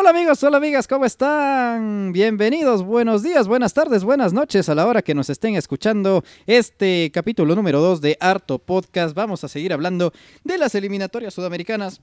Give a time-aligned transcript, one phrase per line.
[0.00, 2.12] Hola amigos, hola amigas, ¿cómo están?
[2.12, 7.10] Bienvenidos, buenos días, buenas tardes, buenas noches a la hora que nos estén escuchando este
[7.12, 9.16] capítulo número 2 de Harto Podcast.
[9.16, 10.12] Vamos a seguir hablando
[10.44, 12.00] de las eliminatorias sudamericanas.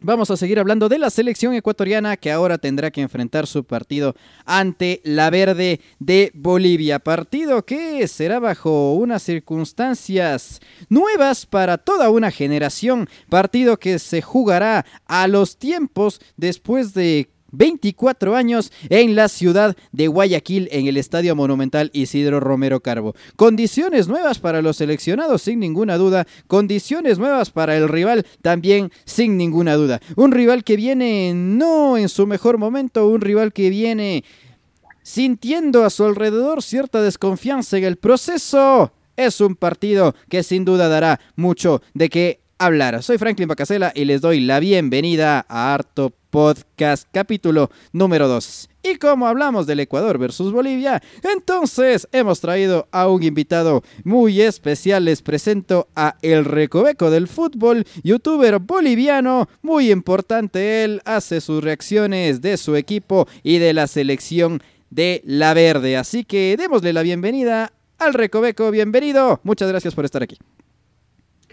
[0.00, 4.14] Vamos a seguir hablando de la selección ecuatoriana que ahora tendrá que enfrentar su partido
[4.44, 6.98] ante la verde de Bolivia.
[6.98, 10.60] Partido que será bajo unas circunstancias
[10.90, 13.08] nuevas para toda una generación.
[13.30, 20.08] Partido que se jugará a los tiempos después de 24 años en la ciudad de
[20.08, 23.14] Guayaquil en el Estadio Monumental Isidro Romero Carbo.
[23.36, 29.36] Condiciones nuevas para los seleccionados sin ninguna duda, condiciones nuevas para el rival también sin
[29.36, 30.00] ninguna duda.
[30.16, 34.24] Un rival que viene no en su mejor momento, un rival que viene
[35.02, 38.92] sintiendo a su alrededor cierta desconfianza en el proceso.
[39.16, 43.02] Es un partido que sin duda dará mucho de qué hablar.
[43.02, 48.70] Soy Franklin Bacasela y les doy la bienvenida a Harto Podcast capítulo número 2.
[48.82, 55.04] Y como hablamos del Ecuador versus Bolivia, entonces hemos traído a un invitado muy especial.
[55.04, 60.84] Les presento a El Recoveco del Fútbol, youtuber boliviano, muy importante.
[60.84, 65.98] Él hace sus reacciones de su equipo y de la selección de la verde.
[65.98, 68.70] Así que démosle la bienvenida al Recoveco.
[68.70, 69.40] Bienvenido.
[69.42, 70.38] Muchas gracias por estar aquí.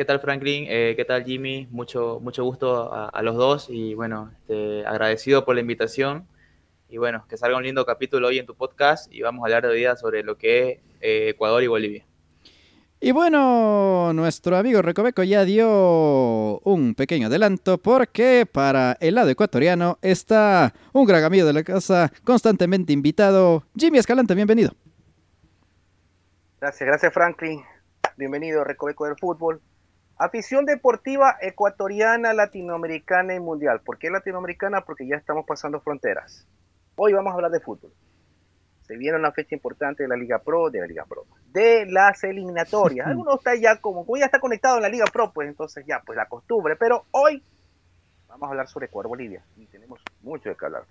[0.02, 0.66] ¿Qué tal Franklin?
[0.68, 1.68] Eh, ¿Qué tal Jimmy?
[1.70, 6.26] Mucho, mucho gusto a, los dos y bueno, este, agradecido por la invitación
[6.90, 9.62] y bueno, que salga un lindo capítulo hoy en tu podcast y vamos a hablar
[9.62, 12.04] de hoy sobre lo que es eh, Ecuador y Bolivia.
[13.00, 20.00] Y bueno, nuestro amigo Recoveco ya dio un pequeño adelanto porque para el lado ecuatoriano
[20.02, 24.72] está un gran amigo de la casa, constantemente invitado, Jimmy Escalante, bienvenido.
[26.60, 27.62] Gracias, gracias Franklin.
[28.18, 29.62] Bienvenido Recoveco del Fútbol.
[30.24, 33.82] Afición deportiva ecuatoriana, latinoamericana y mundial.
[33.84, 34.82] ¿Por qué latinoamericana?
[34.82, 36.48] Porque ya estamos pasando fronteras.
[36.96, 37.92] Hoy vamos a hablar de fútbol.
[38.84, 42.24] Se viene una fecha importante de la Liga Pro, de la Liga Pro, de las
[42.24, 43.08] eliminatorias.
[43.08, 46.04] Algunos está ya como, como ya está conectado en la Liga Pro, pues entonces ya,
[46.06, 46.76] pues la costumbre.
[46.76, 47.44] Pero hoy
[48.28, 50.84] vamos a hablar sobre Ecuador Bolivia y tenemos mucho de qué hablar.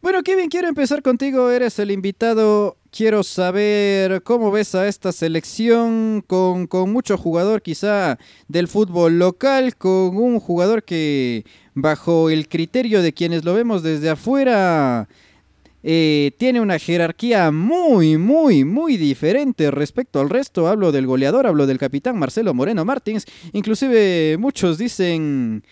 [0.00, 1.50] Bueno, Kevin, quiero empezar contigo.
[1.50, 2.76] Eres el invitado.
[2.92, 8.18] Quiero saber cómo ves a esta selección con, mucho jugador quizá
[8.48, 14.10] del fútbol local, con un jugador que bajo el criterio de quienes lo vemos desde
[14.10, 15.08] afuera
[15.84, 20.66] eh, tiene una jerarquía muy, muy, muy diferente respecto al resto.
[20.66, 23.24] Hablo del goleador, hablo del capitán Marcelo Moreno Martins.
[23.52, 25.62] Inclusive muchos dicen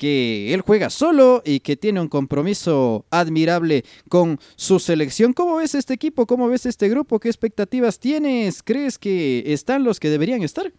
[0.00, 5.34] que él juega solo y que tiene un compromiso admirable con su selección.
[5.34, 6.26] ¿Cómo ves este equipo?
[6.26, 7.20] ¿Cómo ves este grupo?
[7.20, 8.62] ¿Qué expectativas tienes?
[8.62, 10.72] ¿Crees que están los que deberían estar?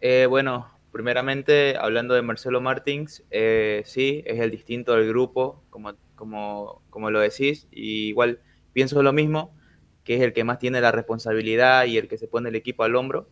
[0.00, 5.92] Eh, bueno, primeramente, hablando de Marcelo Martins, eh, sí, es el distinto del grupo, como,
[6.14, 8.40] como, como lo decís, y igual
[8.72, 9.54] pienso lo mismo,
[10.02, 12.84] que es el que más tiene la responsabilidad y el que se pone el equipo
[12.84, 13.28] al hombro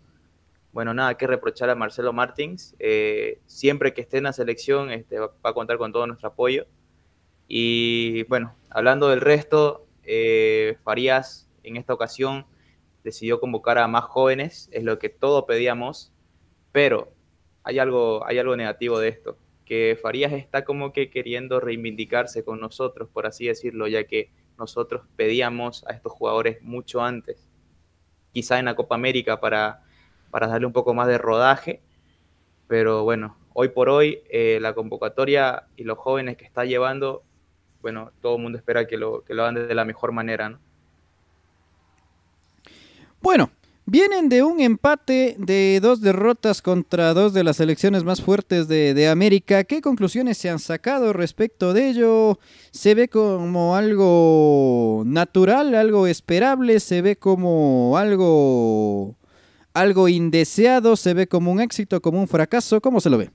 [0.74, 2.74] bueno, nada que reprochar a Marcelo Martins.
[2.80, 6.66] Eh, siempre que esté en la selección este, va, a contar con todo nuestro apoyo.
[7.46, 12.46] Y bueno, hablando del resto, eh, Farías en esta ocasión
[13.04, 16.12] decidió convocar a más jóvenes, es lo que todos pedíamos,
[16.72, 17.12] pero
[17.62, 22.58] hay algo, hay algo negativo de esto, que Farías está como que queriendo reivindicarse con
[22.60, 27.48] nosotros, por así decirlo, ya que nosotros pedíamos a estos jugadores mucho antes,
[28.32, 29.83] quizá en la Copa América para
[30.34, 31.80] para darle un poco más de rodaje.
[32.66, 37.22] Pero bueno, hoy por hoy eh, la convocatoria y los jóvenes que está llevando,
[37.82, 40.48] bueno, todo el mundo espera que lo, que lo hagan de la mejor manera.
[40.48, 40.58] ¿no?
[43.22, 43.50] Bueno,
[43.86, 48.94] Vienen de un empate de dos derrotas contra dos de las selecciones más fuertes de,
[48.94, 49.62] de, América.
[49.64, 52.38] ¿Qué conclusiones se han sacado respecto de ello?
[52.70, 56.80] ¿Se ve como algo natural, algo esperable?
[56.80, 59.16] ¿Se ve como algo
[59.74, 63.30] algo indeseado, se ve como un éxito, como un fracaso, ¿cómo se lo ve?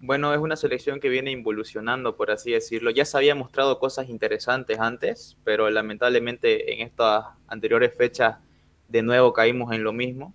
[0.00, 2.90] Bueno, es una selección que viene involucionando, por así decirlo.
[2.90, 8.38] Ya se había mostrado cosas interesantes antes, pero lamentablemente en estas anteriores fechas
[8.88, 10.34] de nuevo caímos en lo mismo,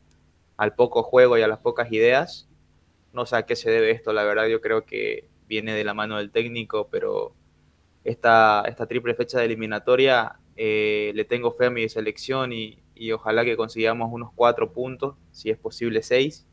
[0.55, 2.47] al poco juego y a las pocas ideas.
[3.11, 5.93] No sé a qué se debe esto, la verdad yo creo que viene de la
[5.93, 7.33] mano del técnico, pero
[8.03, 13.11] esta, esta triple fecha de eliminatoria eh, le tengo fe a mi selección y, y
[13.11, 16.45] ojalá que consigamos unos cuatro puntos, si es posible seis.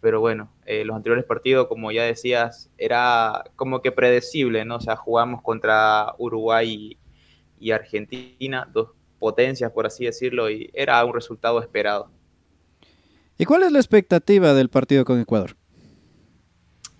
[0.00, 4.76] Pero bueno, eh, los anteriores partidos, como ya decías, era como que predecible, ¿no?
[4.76, 6.98] O sea, jugamos contra Uruguay
[7.60, 8.90] y, Argentina, dos
[9.20, 12.10] potencias, por así decirlo, y era un resultado esperado.
[13.38, 15.56] ¿Y cuál es la expectativa del partido con Ecuador?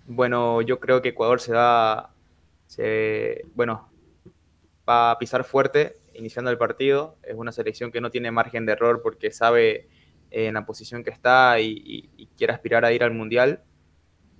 [0.07, 2.13] Bueno, yo creo que Ecuador se va,
[2.67, 3.89] se, bueno,
[4.87, 7.17] va a pisar fuerte iniciando el partido.
[7.23, 9.87] Es una selección que no tiene margen de error porque sabe
[10.31, 13.63] eh, en la posición que está y, quiere aspirar a ir al Mundial.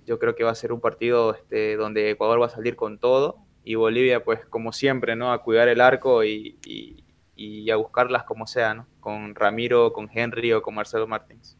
[0.06, 2.98] Yo creo que va a ser un partido este, donde Ecuador va a salir con
[2.98, 5.32] todo y Bolivia, pues como siempre, ¿no?
[5.32, 6.58] A cuidar el arco y,
[7.34, 8.86] y a buscarlas como sea, ¿no?
[9.00, 11.56] Con Ramiro, con Henry o con Marcelo Martins.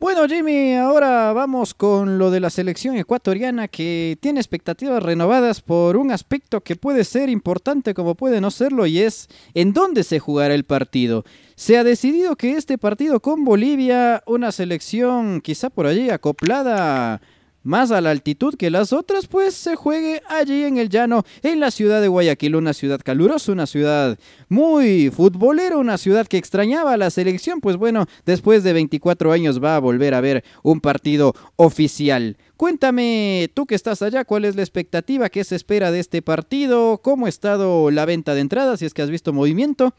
[0.00, 5.98] Bueno, Jimmy, ahora vamos con lo de la selección ecuatoriana que tiene expectativas renovadas por
[5.98, 10.18] un aspecto que puede ser importante como puede no serlo y es en dónde se
[10.18, 11.26] jugará el partido.
[11.54, 17.20] Se ha decidido que este partido con Bolivia, una selección quizá por allí acoplada
[17.62, 21.60] más a la altitud que las otras, pues se juegue allí en el llano, en
[21.60, 24.18] la ciudad de Guayaquil, una ciudad calurosa, una ciudad
[24.48, 29.62] muy futbolera, una ciudad que extrañaba a la selección, pues bueno, después de 24 años
[29.62, 32.36] va a volver a ver un partido oficial.
[32.56, 35.28] Cuéntame, tú que estás allá, ¿cuál es la expectativa?
[35.28, 36.98] ¿Qué se espera de este partido?
[36.98, 38.80] ¿Cómo ha estado la venta de entradas?
[38.80, 39.94] Si es que has visto movimiento.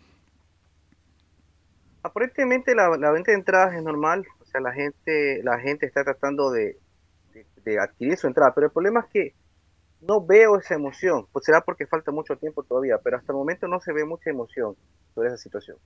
[2.03, 6.03] Aparentemente la, la venta de entradas es normal, o sea, la gente, la gente está
[6.03, 6.77] tratando de
[7.63, 9.35] de adquirir su entrada, pero el problema es que
[10.01, 13.67] no veo esa emoción, pues será porque falta mucho tiempo todavía, pero hasta el momento
[13.67, 14.75] no se ve mucha emoción
[15.13, 15.77] sobre esa situación.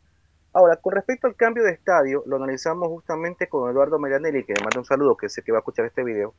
[0.53, 4.63] Ahora, con respecto al cambio de estadio, lo analizamos justamente con Eduardo Marianelli, que me
[4.63, 6.33] manda un saludo, que sé que va a escuchar este video.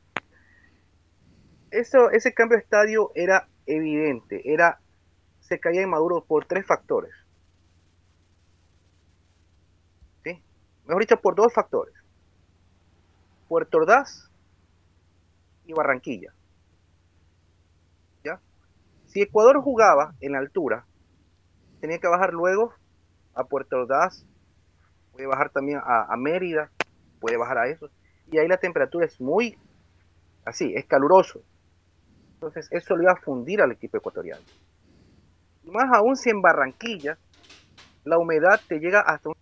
[1.69, 4.79] Eso, ese cambio de estadio era evidente, era,
[5.39, 7.13] se caía en Maduro por tres factores.
[10.23, 10.41] ¿Sí?
[10.87, 11.93] Mejor dicho, por dos factores.
[13.47, 14.31] Puerto Ordaz
[15.67, 16.33] y Barranquilla.
[18.23, 18.39] ¿Ya?
[19.05, 20.85] Si Ecuador jugaba en la altura,
[21.79, 22.73] tenía que bajar luego
[23.35, 24.25] a Puerto Ordaz,
[25.11, 26.71] puede bajar también a, Mérida,
[27.19, 27.89] puede bajar a eso.
[28.31, 29.57] Y ahí la temperatura es muy
[30.45, 31.41] así, es caluroso.
[32.33, 34.41] Entonces eso le iba a fundir al equipo ecuatoriano.
[35.65, 37.17] Más aún si en Barranquilla
[38.05, 39.35] la humedad te llega hasta un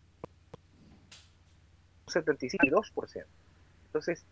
[2.08, 3.26] 72%.
[3.86, 4.26] Entonces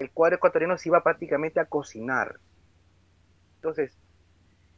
[0.00, 2.40] el cuadro ecuatoriano se iba prácticamente a cocinar.
[3.56, 3.96] Entonces,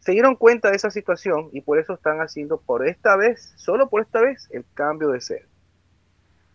[0.01, 3.89] se dieron cuenta de esa situación y por eso están haciendo por esta vez, solo
[3.89, 5.47] por esta vez, el cambio de sede.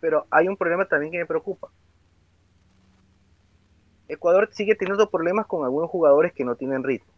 [0.00, 1.70] Pero hay un problema también que me preocupa.
[4.06, 7.12] Ecuador sigue teniendo problemas con algunos jugadores que no tienen ritmo.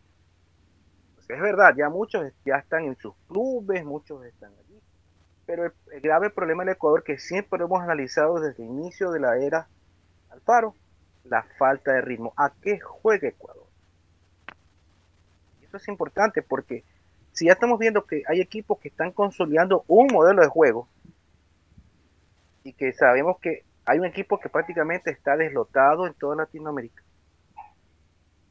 [1.19, 4.81] es verdad, ya muchos ya están en sus clubes, muchos están allí.
[5.47, 9.37] Pero el, grave problema del Ecuador que siempre hemos analizado desde el inicio de la
[9.37, 9.69] era
[10.31, 10.76] Alfaro
[11.25, 12.33] la falta de ritmo.
[12.37, 13.67] ¿A qué juega Ecuador?
[15.63, 16.85] Eso es importante porque
[17.33, 20.89] si ya estamos viendo que hay equipos que están consolidando un modelo de juego
[22.65, 27.03] y que sabemos que hay un equipo que prácticamente está deslotado en toda Latinoamérica.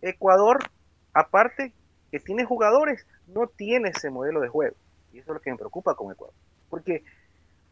[0.01, 0.59] Ecuador,
[1.13, 1.73] aparte
[2.11, 4.75] que tiene jugadores, no tiene ese modelo de juego.
[5.13, 6.33] Y eso es lo que me preocupa con Ecuador.
[6.69, 7.03] Porque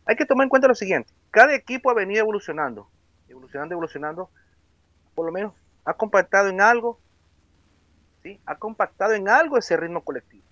[0.05, 1.11] hay que tomar en cuenta lo siguiente.
[1.31, 2.89] Cada equipo ha venido evolucionando,
[3.27, 4.29] evolucionando, evolucionando
[5.17, 5.53] por lo menos
[5.83, 6.99] ha compactado en algo,
[8.21, 8.39] ¿sí?
[8.45, 10.43] ha compactado en algo ese ritmo colectivo.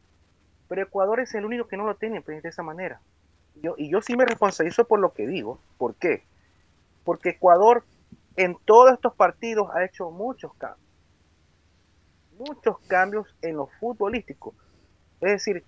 [0.68, 3.00] Pero Ecuador es el único que no lo tiene pues, de esa manera.
[3.62, 5.60] Yo, y yo sí me responsabilizo por lo que digo.
[5.78, 6.24] ¿Por qué?
[7.04, 7.84] Porque Ecuador
[8.38, 10.90] en todos estos partidos ha hecho muchos cambios.
[12.40, 14.56] Muchos cambios en lo futbolístico.
[15.22, 15.64] Es decir,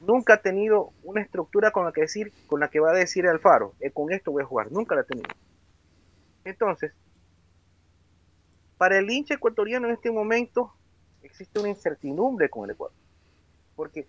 [0.00, 3.28] nunca ha tenido una estructura con la que decir, con la que va a decir
[3.28, 4.72] Alfaro, eh, con esto voy a jugar.
[4.72, 5.28] Nunca la ha tenido.
[6.46, 6.94] Entonces,
[8.84, 10.74] para el hincha ecuatoriano en este momento
[11.22, 12.94] existe una incertidumbre con el Ecuador.
[13.74, 14.06] Porque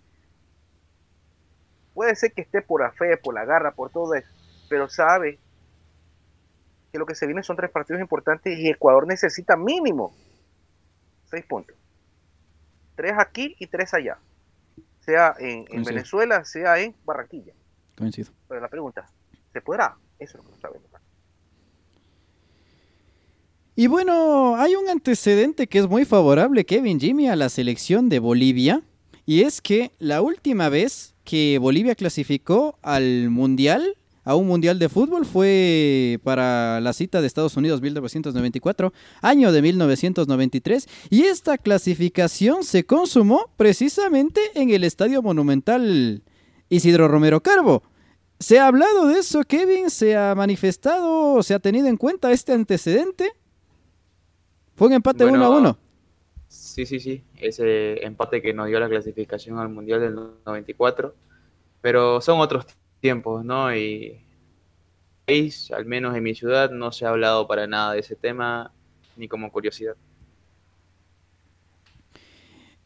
[1.94, 4.28] puede ser que esté por la fe, por la garra, por todo eso,
[4.68, 5.38] pero sabe
[6.92, 10.14] que lo que se viene son tres partidos importantes y Ecuador necesita mínimo
[11.24, 11.74] seis puntos.
[12.96, 14.18] Tres aquí y tres allá.
[15.00, 17.54] Sea en, Venezuela, sea en Barranquilla.
[17.96, 18.30] Coincido.
[18.46, 19.06] Pero la pregunta,
[19.54, 19.96] ¿se podrá?
[20.18, 20.90] Eso es lo que no sabemos.
[23.78, 28.20] Y bueno, hay un antecedente que es muy favorable, Kevin Jimmy, a la selección de
[28.20, 28.82] Bolivia.
[29.26, 34.88] Y es que la última vez que Bolivia clasificó al Mundial, a un Mundial de
[34.88, 40.88] Fútbol, fue para la cita de Estados Unidos 1994, año de 1993.
[41.10, 46.22] Y esta clasificación se consumó precisamente en el Estadio Monumental
[46.70, 47.82] Isidro Romero Carbo.
[48.40, 49.90] ¿Se ha hablado de eso, Kevin?
[49.90, 53.34] ¿Se ha manifestado, se ha tenido en cuenta este antecedente?
[54.76, 55.78] Fue un empate 1 a 1.
[56.48, 57.24] Sí, sí, sí.
[57.38, 61.14] Ese empate que nos dio la clasificación al Mundial del 94.
[61.80, 62.66] Pero son otros
[63.00, 63.74] tiempos, ¿no?
[63.74, 64.20] Y
[65.74, 68.72] al menos en mi ciudad, no se ha hablado para nada de ese tema,
[69.16, 69.96] ni como curiosidad.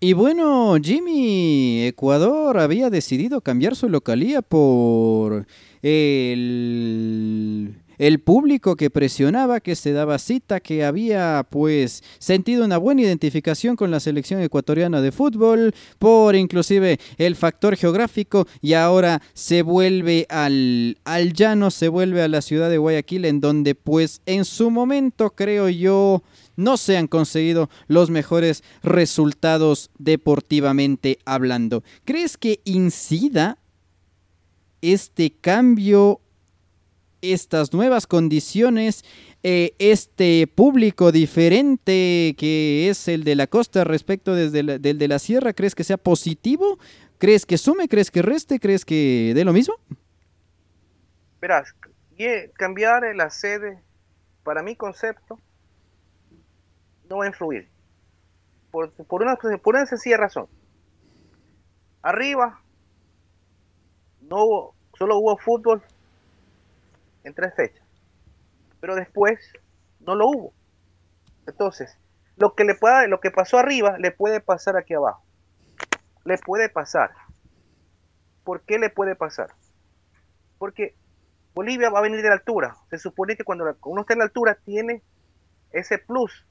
[0.03, 5.47] Y bueno, Jimmy, Ecuador había decidido cambiar su localía por
[5.83, 13.03] el, el público que presionaba, que se daba cita, que había pues sentido una buena
[13.03, 19.61] identificación con la selección ecuatoriana de fútbol, por inclusive el factor geográfico y ahora se
[19.61, 24.47] vuelve al, al llano, se vuelve a la ciudad de Guayaquil en donde pues en
[24.47, 26.23] su momento creo yo
[26.57, 31.85] no se han conseguido los mejores resultados deportivamente hablando.
[32.07, 33.59] ¿Crees que incida
[34.81, 36.21] este cambio,
[37.23, 39.05] estas nuevas condiciones,
[39.43, 45.19] eh, este público diferente que es el de la costa respecto desde del de la
[45.19, 46.79] sierra, ¿crees que sea positivo?
[47.19, 47.89] ¿Crees que sume?
[47.89, 48.59] ¿Crees que reste?
[48.59, 49.75] ¿Crees que dé lo mismo?
[51.41, 51.75] Verás,
[52.55, 53.83] cambiar la sede,
[54.43, 55.39] para mi concepto,
[57.09, 57.69] no va a influir.
[58.71, 60.47] Por, por, una, por una sencilla razón.
[62.03, 62.63] Arriba,
[64.23, 65.83] no solo hubo fútbol
[67.25, 67.87] en tres fechas.
[68.81, 69.39] Pero después
[70.01, 70.53] no lo hubo.
[71.47, 71.97] Entonces,
[72.37, 75.23] lo que le pueda, lo que pasó arriba le puede pasar aquí abajo.
[76.25, 77.11] Le puede pasar.
[78.45, 79.51] ¿Por qué le puede pasar?
[80.59, 80.95] Porque
[81.55, 82.77] Bolivia va a venir de la altura.
[82.91, 85.03] Se supone que cuando uno está en la altura tiene
[85.73, 86.47] ese plus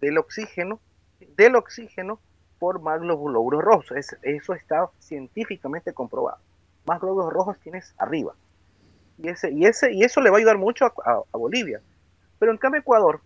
[0.00, 0.80] del oxígeno,
[1.36, 2.20] del oxígeno
[2.58, 3.92] por más glóbulos rojos.
[4.22, 6.38] eso está científicamente comprobado.
[6.86, 8.34] Más glóbulos rojos tienes arriba.
[9.18, 11.80] Y, ese, y, ese, y eso le va a ayudar mucho a, Bolivia.
[12.38, 13.20] Pero en cambio Ecuador,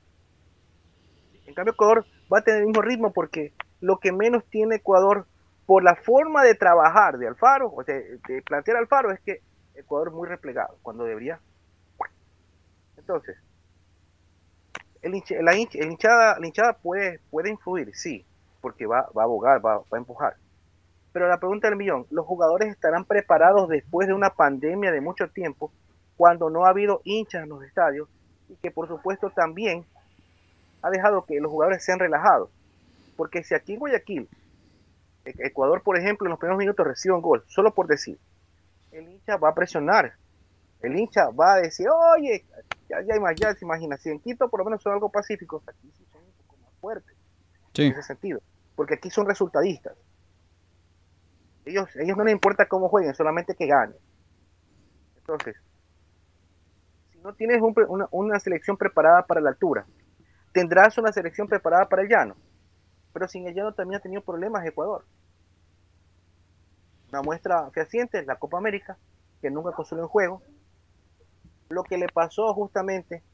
[1.46, 5.26] en cambio Ecuador va a tener el mismo ritmo porque lo que menos tiene Ecuador
[5.64, 9.40] por la forma de trabajar de Alfaro, o de, de plantear Alfaro, es que
[9.74, 11.40] Ecuador es muy replegado, cuando debería.
[12.96, 13.36] Entonces,
[15.02, 18.24] el, la, hinchada, la hinchada puede, puede influir, sí,
[18.60, 20.36] porque va, va a abogar, va, a empujar.
[21.16, 25.30] Pero la pregunta del millón, ¿los jugadores estarán preparados después de una pandemia de mucho
[25.30, 25.72] tiempo,
[26.14, 28.06] cuando no ha habido hinchas en los estadios
[28.50, 29.86] y que por supuesto también
[30.82, 32.50] ha dejado que los jugadores sean relajados?
[33.16, 34.28] Porque si aquí en Guayaquil,
[35.24, 38.18] e, Ecuador, por ejemplo, en los primeros minutos recibe un gol, solo por decir,
[38.92, 40.12] el hincha va a presionar,
[40.82, 42.44] el hincha va a decir, oye,
[42.90, 45.90] ya, ya, ya se imagina, si en Quito por lo menos son algo pacíficos, aquí
[45.96, 47.16] sí son un poco más fuertes
[47.78, 48.42] en ese sentido,
[48.74, 49.94] porque aquí son resultadistas.
[51.66, 53.96] Ellos, ellos no les importa cómo jueguen, solamente que ganen.
[55.16, 55.56] Entonces,
[57.10, 59.84] si no tienes una, una selección preparada para la altura,
[60.52, 62.36] tendrás una selección preparada para el llano,
[63.12, 65.04] pero sin el llano también ha tenido problemas Ecuador.
[67.10, 68.96] Una muestra fehaciente es la Copa América,
[69.40, 70.42] que nunca consoló en juego,
[71.68, 73.24] lo que le pasó justamente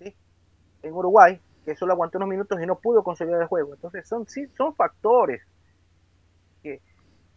[0.00, 3.74] en Uruguay, que solo aguantó unos minutos y no pudo consolidar el juego.
[3.74, 5.42] Entonces son, sí, son factores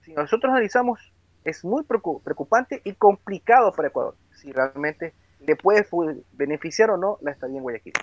[0.06, 1.00] si nosotros analizamos
[1.44, 5.14] es muy preocupante y complicado para Ecuador, si realmente
[5.46, 5.86] le puede
[6.34, 7.94] beneficiar o no la estadía en Guayaquil.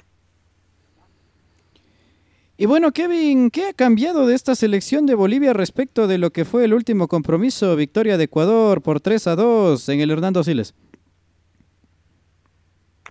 [2.57, 6.45] Y bueno, Kevin, ¿qué ha cambiado de esta selección de Bolivia respecto de lo que
[6.45, 10.75] fue el último compromiso, victoria de Ecuador por 3 a 2 en el Hernando Siles?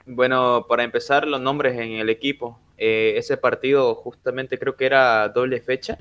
[0.05, 2.59] Bueno, para empezar, los nombres en el equipo.
[2.77, 5.97] Eh, ese partido justamente creo que era doble fecha,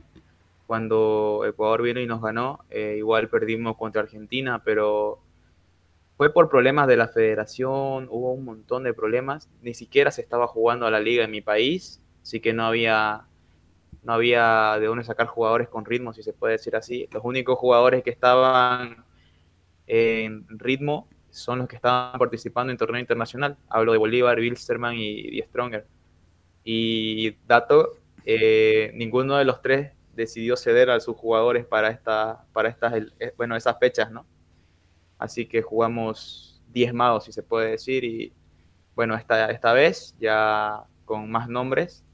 [0.70, 2.60] cuando Ecuador vino y nos ganó.
[2.70, 5.20] Eh, igual perdimos contra Argentina, pero
[6.16, 9.50] fue por problemas de la federación, hubo un montón de problemas.
[9.62, 13.26] Ni siquiera se estaba jugando a la liga en mi país, así que no había,
[14.04, 17.08] no había de dónde sacar jugadores con ritmo, si se puede decir así.
[17.10, 19.04] Los únicos jugadores que estaban
[19.88, 23.56] en ritmo son los que estaban participando en torneo internacional.
[23.68, 25.84] Hablo de Bolívar, Wilstermann y, y Stronger.
[26.62, 32.68] Y dato, eh, ninguno de los tres decidió ceder a sus jugadores para, esta, para
[32.68, 34.26] estas, eh, bueno, esas fechas, ¿no?
[35.18, 38.32] Así que jugamos diezmados, si se puede decir, y
[38.94, 42.04] bueno, esta, esta vez ya con más nombres.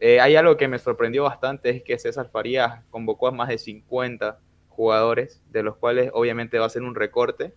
[0.00, 3.58] Eh, hay algo que me sorprendió bastante, es que César Farías convocó a más de
[3.58, 7.54] 50 jugadores, de los cuales obviamente va a ser un recorte,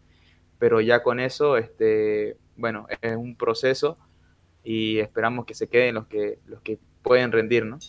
[0.60, 3.98] pero ya con eso, este, bueno, es un proceso
[4.64, 7.80] y esperamos que se queden los que, los que pueden rendir, ¿no?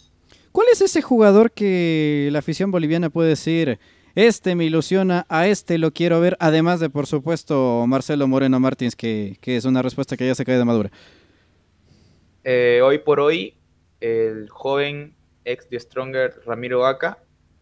[0.57, 3.79] ¿Cuál es ese jugador que la afición boliviana puede decir,
[4.15, 8.97] este me ilusiona, a este lo quiero ver, además de, por supuesto, Marcelo Moreno Martins,
[8.97, 10.91] que, es una respuesta que ya se cae de madura?
[12.43, 13.59] Eh, hoy por hoy,
[14.01, 17.19] el joven ex de Stronger Ramiro Vaca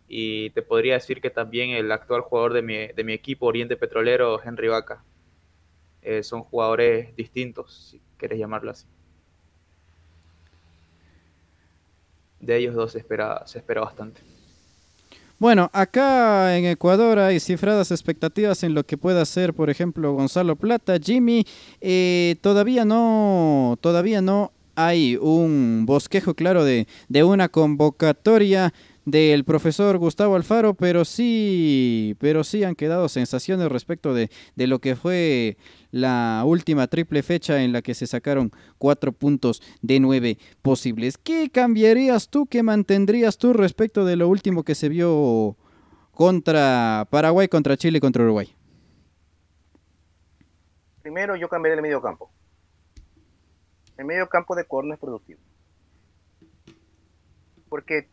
[0.06, 3.76] y te podría decir que también el actual jugador de mi, de mi equipo, Oriente
[3.76, 5.02] Petrolero, Henry Vaca.
[6.00, 8.86] Eh, son jugadores distintos, si quieres llamarlo así.
[12.44, 14.20] De ellos dos se espera, se espera bastante.
[15.38, 20.56] Bueno, acá en Ecuador hay cifradas expectativas en lo que pueda hacer, por ejemplo, Gonzalo
[20.56, 21.44] Plata, Jimmy.
[21.80, 28.72] Eh, todavía no, todavía no hay un bosquejo claro de, de una convocatoria
[29.04, 34.78] del profesor Gustavo Alfaro, pero sí, pero sí han quedado sensaciones respecto de, de, lo
[34.78, 35.56] que fue
[35.90, 41.18] la última triple fecha en la que se sacaron cuatro puntos de nueve posibles.
[41.18, 45.56] ¿Qué cambiarías tú, qué mantendrías tú respecto de lo último que se vio
[46.12, 48.54] contra Paraguay, contra Chile contra Uruguay?
[51.02, 52.30] Primero yo cambiaría el medio campo.
[53.98, 55.40] El medio campo de corno productivo.
[57.68, 58.08] Porque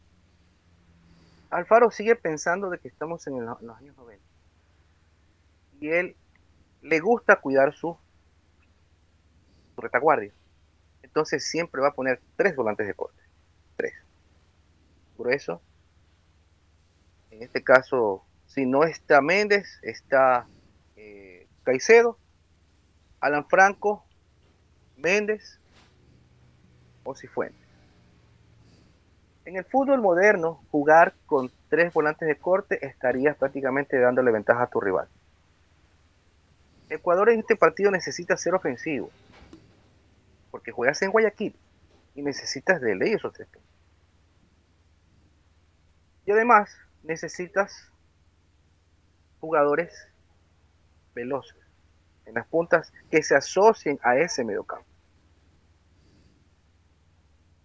[1.52, 4.24] Alfaro sigue pensando de que estamos en, los años 90.
[5.82, 6.16] Y él
[6.82, 7.98] le gusta cuidar su,
[9.76, 10.32] retaguardia.
[11.04, 13.22] Entonces siempre va a poner tres volantes de corte.
[13.76, 13.94] Tres.
[15.18, 15.62] Por eso,
[17.32, 20.48] en este caso, si no está Méndez, está
[20.96, 22.18] eh, Caicedo,
[23.20, 24.06] Alan Franco,
[24.96, 25.60] Méndez
[27.04, 27.71] o Cifuentes.
[29.46, 34.68] En el fútbol moderno, jugar con tres volantes de corte estarías prácticamente dándole ventaja a
[34.68, 35.08] tu rival.
[36.90, 39.10] Ecuador en este partido necesita ser ofensivo,
[40.52, 41.56] porque juegas en Guayaquil
[42.14, 43.72] y necesitas de ley esos tres puntos.
[46.26, 47.90] Y además necesitas
[49.40, 50.08] jugadores
[51.16, 51.58] veloces
[52.26, 54.86] en las puntas que se asocien a ese mediocampo.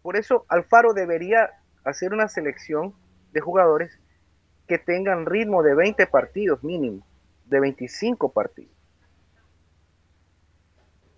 [0.02, 1.50] Por eso Alfaro debería
[1.86, 2.94] hacer una selección
[3.32, 3.98] de jugadores
[4.66, 7.06] que tengan ritmo de 20 partidos mínimo,
[7.46, 8.72] de 25 partidos.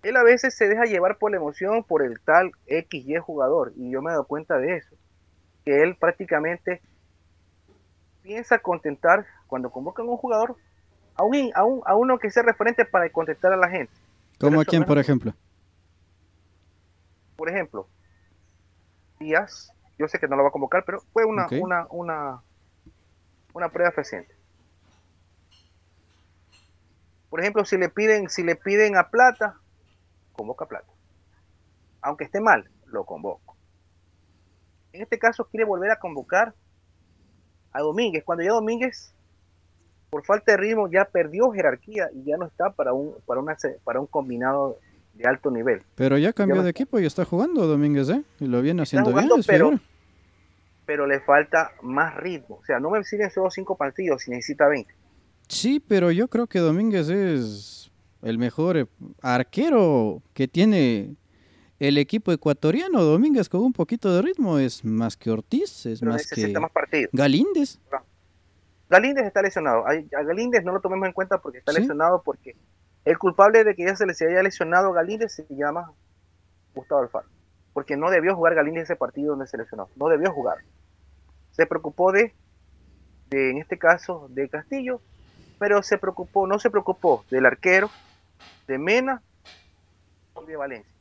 [0.03, 3.89] Él a veces se deja llevar por la emoción por el tal XY jugador, y
[3.89, 4.95] yo me he dado cuenta de eso,
[5.65, 6.81] que él prácticamente
[8.21, 10.55] piensa contentar cuando convocan a un jugador,
[11.15, 11.51] a, un,
[11.85, 13.91] a, uno que sea referente para contentar a la gente.
[14.39, 15.33] ¿Como a quién, por ejemplo?
[17.35, 17.87] Por ejemplo,
[19.19, 22.41] Díaz, yo sé que no lo va a convocar, pero fue una, una, una,
[23.53, 24.33] una prueba fehaciente.
[27.29, 29.59] Por ejemplo, si le piden, si le piden a Plata,
[30.31, 30.87] convoca a Plata.
[32.01, 33.57] Aunque esté mal, lo convoco.
[34.93, 36.55] En este caso quiere volver a convocar
[37.71, 39.13] a Domínguez, cuando ya Domínguez,
[40.09, 43.55] por falta de ritmo, ya perdió jerarquía y ya no está para un, para una,
[43.83, 44.79] para un combinado
[45.13, 45.83] de alto nivel.
[45.95, 48.23] Pero ya cambió de equipo y está jugando Domínguez, ¿eh?
[48.39, 49.29] Y lo viene haciendo bien.
[49.45, 49.79] Pero,
[50.89, 52.55] pero le falta más ritmo.
[52.55, 54.91] O sea, no me sirven solo cinco partidos si necesita 20.
[55.47, 57.91] Sí, pero yo creo que Domínguez es
[58.23, 58.87] el mejor eh,
[59.21, 61.15] arquero que tiene
[61.77, 63.03] el equipo ecuatoriano.
[63.03, 67.11] Domínguez con un poquito de ritmo es más que Ortiz, es más que más partidos.
[67.13, 67.79] Galíndez.
[68.89, 69.85] Galíndez está lesionado.
[69.85, 72.55] A Galíndez no lo tomemos en cuenta porque está lesionado porque
[73.05, 75.91] el culpable de que ya se le haya lesionado a Galíndez se llama
[76.73, 77.27] Gustavo Alfaro.
[77.73, 79.87] Porque no debió jugar Galíndez ese partido donde se lesionó.
[79.95, 80.57] No debió jugar.
[81.51, 82.33] Se preocupó de,
[83.29, 85.01] de, en este caso, de Castillo,
[85.57, 87.89] pero se preocupó, no se preocupó del arquero,
[88.67, 89.21] de Mena
[90.41, 90.93] y de Valencia.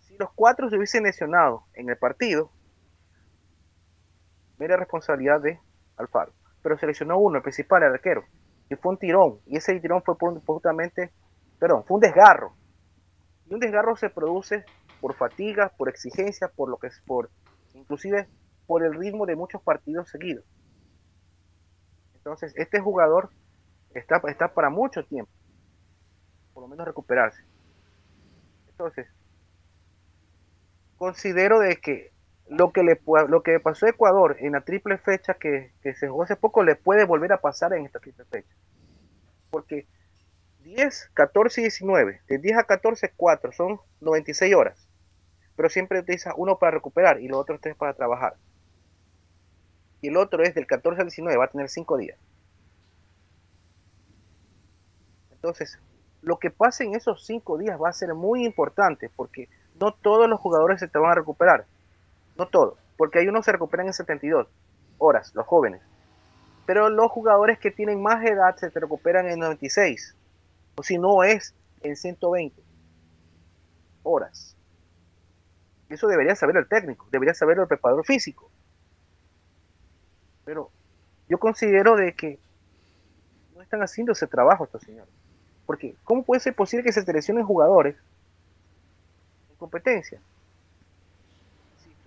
[0.00, 2.50] Si los cuatro se hubiesen lesionado en el partido,
[4.58, 5.60] era responsabilidad de
[5.96, 6.32] Alfaro.
[6.62, 8.24] Pero se lesionó uno, el principal, el arquero
[8.68, 11.12] y fue un tirón, y ese tirón fue justamente,
[11.58, 12.54] perdón, fue un desgarro.
[13.48, 14.64] Y un desgarro se produce
[15.00, 17.30] por fatiga, por exigencia, por lo que es por,
[17.74, 18.28] inclusive
[18.66, 20.44] por el ritmo de muchos partidos seguidos.
[22.14, 23.30] Entonces, este jugador
[23.94, 25.30] está, está para mucho tiempo,
[26.52, 27.44] por lo menos recuperarse.
[28.68, 29.06] Entonces,
[30.96, 32.12] considero de que
[32.48, 36.22] lo que le lo que pasó a Ecuador en la triple fecha que, se jugó
[36.22, 38.54] hace poco le puede volver a pasar en esta triple fecha.
[39.50, 39.86] Porque
[40.60, 44.88] 10, 14 y 19, de 10 a 14, 4, son 96 horas.
[45.56, 48.36] Pero siempre utiliza uno para recuperar y los otros tres para trabajar.
[50.08, 52.18] El otro es del 14 al 19, va a tener 5 días.
[55.32, 55.78] Entonces,
[56.22, 59.48] lo que pase en esos 5 días va a ser muy importante porque
[59.80, 61.66] no todos los jugadores se te van a recuperar
[62.36, 64.46] no todo, porque hay unos que se recuperan en 72
[64.98, 65.82] horas, los jóvenes.
[66.66, 70.16] Pero los jugadores que tienen más edad se recuperan en 96,
[70.76, 72.62] o si no es en 120
[74.02, 74.56] horas.
[75.88, 78.50] Eso debería saber el técnico, debería saber el preparador físico.
[80.46, 80.70] Pero
[81.28, 82.38] yo considero de que
[83.54, 85.12] no están haciendo ese trabajo estos señores.
[85.66, 87.96] Porque ¿cómo puede ser posible que se seleccionen jugadores
[89.50, 90.18] en competencia?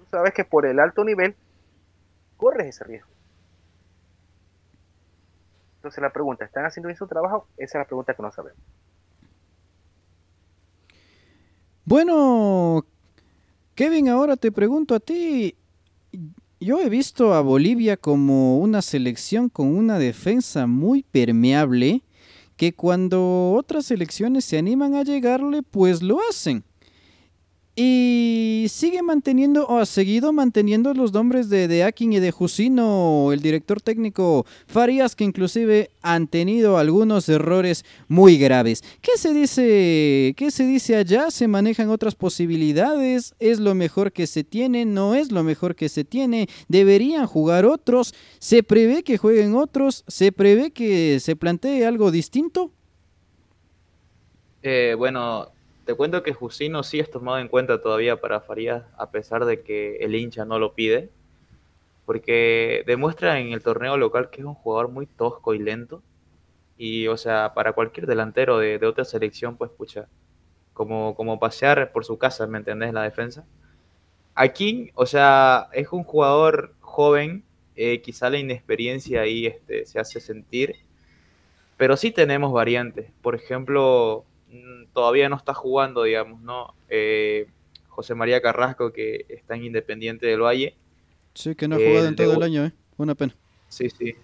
[0.09, 1.35] sabes que por el alto nivel
[2.37, 3.09] corres ese riesgo.
[5.75, 7.47] Entonces la pregunta, ¿están haciendo bien su trabajo?
[7.57, 8.59] Esa es la pregunta que no sabemos.
[11.85, 12.85] Bueno,
[13.75, 15.55] Kevin, ahora te pregunto a ti.
[16.61, 22.03] Yo he visto a Bolivia como una selección con una defensa muy permeable,
[22.57, 26.65] que cuando otras selecciones se animan a llegarle, pues lo hacen.
[27.81, 33.31] Y sigue manteniendo, o ha seguido manteniendo los nombres de, de Akin y de Jusino,
[33.31, 38.83] el director técnico Farías, que inclusive han tenido algunos errores muy graves.
[38.99, 40.33] ¿Qué se dice?
[40.35, 41.31] ¿Qué se dice allá?
[41.31, 43.33] ¿Se manejan otras posibilidades?
[43.39, 44.83] ¿Es lo mejor que se tiene?
[44.83, 46.49] ¿No es lo mejor que se tiene?
[46.67, 48.13] ¿Deberían jugar otros?
[48.39, 50.03] ¿Se prevé que jueguen otros?
[50.09, 52.73] ¿Se prevé que se plantee algo distinto?
[54.63, 55.47] Eh, bueno,
[55.89, 59.63] te cuento que Jusino sí es tomado en cuenta todavía para Farías, a pesar de
[59.63, 61.09] que el hincha no lo pide,
[62.05, 66.03] porque demuestra en el torneo local que es un jugador muy tosco y lento.
[66.77, 70.07] Y, o sea, para cualquier delantero de, otra selección, pues, pucha,
[70.73, 72.93] como, como pasear por su casa, ¿me entendés?
[72.93, 73.47] La defensa.
[74.35, 77.43] Aquí, o sea, es un jugador joven,
[77.75, 80.75] eh, quizá la inexperiencia ahí este, se hace sentir,
[81.77, 83.11] pero sí tenemos variantes.
[83.23, 84.27] Por ejemplo,
[84.93, 86.73] todavía no está jugando, digamos, ¿no?
[86.89, 87.47] Eh,
[87.87, 90.75] José María Carrasco, que está en Independiente del Valle.
[91.33, 92.73] Sí, que no ha jugado en todo el año, ¿eh?
[92.97, 93.35] Una pena.
[93.67, 94.15] Sí, sí.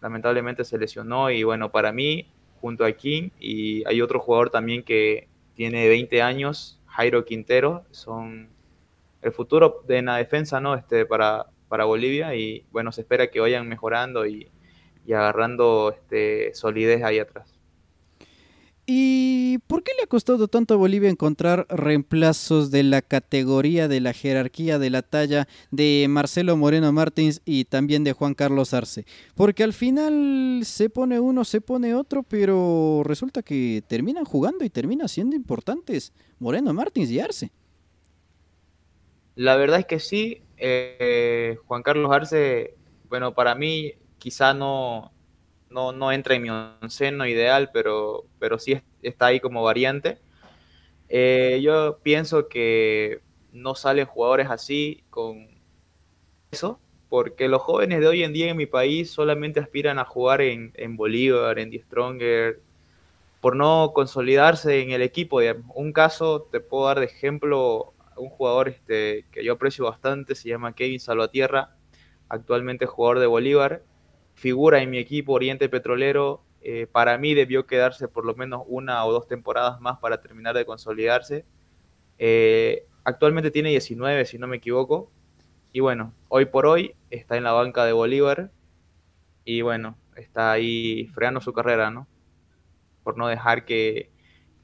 [0.00, 2.26] Lamentablemente se lesionó y bueno, para mí,
[2.60, 8.48] junto a King, y hay otro jugador también que tiene 20 años, Jairo Quintero, son
[9.22, 10.74] el futuro de la defensa, ¿no?
[10.74, 14.48] Este, para, para Bolivia y bueno, se espera que vayan mejorando y,
[15.04, 17.57] y agarrando este, solidez ahí atrás.
[18.90, 24.00] ¿Y por qué le ha costado tanto a Bolivia encontrar reemplazos de la categoría, de
[24.00, 29.04] la jerarquía, de la talla de Marcelo Moreno Martins y también de Juan Carlos Arce?
[29.34, 34.70] Porque al final se pone uno, se pone otro, pero resulta que terminan jugando y
[34.70, 37.52] terminan siendo importantes Moreno Martins y Arce.
[39.34, 42.74] La verdad es que sí, eh, Juan Carlos Arce,
[43.10, 45.12] bueno, para mí quizá no,
[45.70, 50.18] no, no entra en mi onceno ideal, pero, pero sí está ahí como variante.
[51.08, 53.20] Eh, yo pienso que
[53.52, 55.48] no salen jugadores así con
[56.50, 60.40] eso, porque los jóvenes de hoy en día en mi país solamente aspiran a jugar
[60.40, 62.60] en, en Bolívar, en The Stronger,
[63.40, 65.40] por no consolidarse en el equipo.
[65.74, 70.48] Un caso, te puedo dar de ejemplo, un jugador este, que yo aprecio bastante, se
[70.48, 71.76] llama Kevin Salvatierra,
[72.28, 73.82] actualmente jugador de Bolívar,
[74.38, 76.42] figura en mi equipo Oriente Petrolero.
[76.60, 80.56] Eh, para mí debió quedarse por lo menos una o dos temporadas más para terminar
[80.56, 81.44] de consolidarse.
[82.18, 85.10] Eh, actualmente tiene 19, si no me equivoco.
[85.72, 88.50] Y bueno, hoy por hoy está en la banca de Bolívar.
[89.44, 92.06] Y bueno, está ahí fregando su carrera, ¿no?
[93.02, 94.10] Por no dejar que,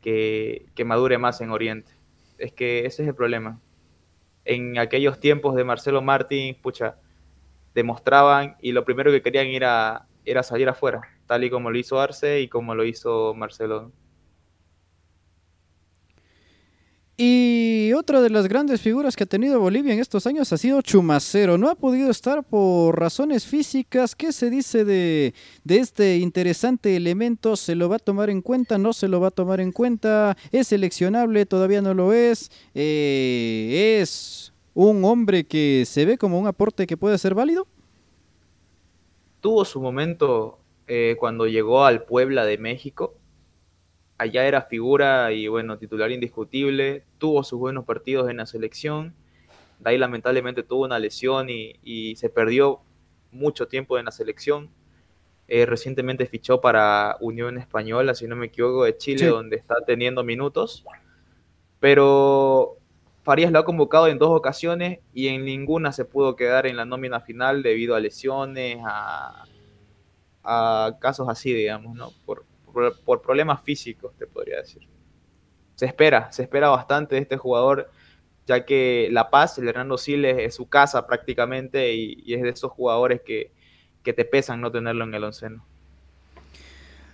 [0.01, 1.93] que, que madure más en Oriente.
[2.39, 3.61] Es que ese es el problema.
[4.45, 6.99] En aquellos tiempos de Marcelo Martín, pucha,
[7.75, 12.01] demostraban y lo primero que querían era, era salir afuera, tal y como lo hizo
[12.01, 13.93] Arce y como lo hizo Marcelo.
[17.17, 20.83] Y otra de las grandes figuras que ha tenido Bolivia en estos años ha sido
[20.83, 21.57] Chumacero.
[21.59, 24.17] No ha podido estar por razones físicas.
[24.17, 25.33] ¿Qué se dice de,
[25.63, 27.55] de, este interesante elemento?
[27.55, 28.79] ¿Se lo va a tomar en cuenta?
[28.79, 30.37] ¿No se lo va a tomar en cuenta?
[30.51, 31.47] ¿Es seleccionable?
[31.47, 32.51] ¿Todavía no lo es?
[32.75, 37.67] Eh, ¿Es un hombre que se ve como un aporte que puede ser válido?
[39.41, 43.15] Tuvo su momento eh, cuando llegó al Puebla de México.
[44.19, 47.05] Allá era figura y bueno, titular indiscutible.
[47.19, 49.15] Tuvo sus buenos partidos en la selección.
[49.79, 52.81] De ahí lamentablemente tuvo una lesión y, se perdió
[53.33, 54.71] mucho tiempo en la selección.
[55.47, 60.25] Eh, recientemente fichó para Unión Española, si no me equivoco, de Chile, donde está teniendo
[60.25, 60.85] minutos.
[61.81, 62.79] Pero
[63.25, 66.85] Farías lo ha convocado en dos ocasiones y en ninguna se pudo quedar en la
[66.85, 69.47] nómina final debido a lesiones, a,
[71.01, 72.11] casos así, digamos, ¿no?
[72.27, 72.45] Por,
[73.23, 74.87] problemas físicos, te podría decir.
[75.75, 77.91] Se espera, se espera bastante de este jugador,
[78.47, 82.73] ya que La Paz, el Hernando Siles, es su casa prácticamente y, es de esos
[82.73, 83.53] jugadores que,
[84.03, 85.65] que te pesan no tenerlo en el onceno.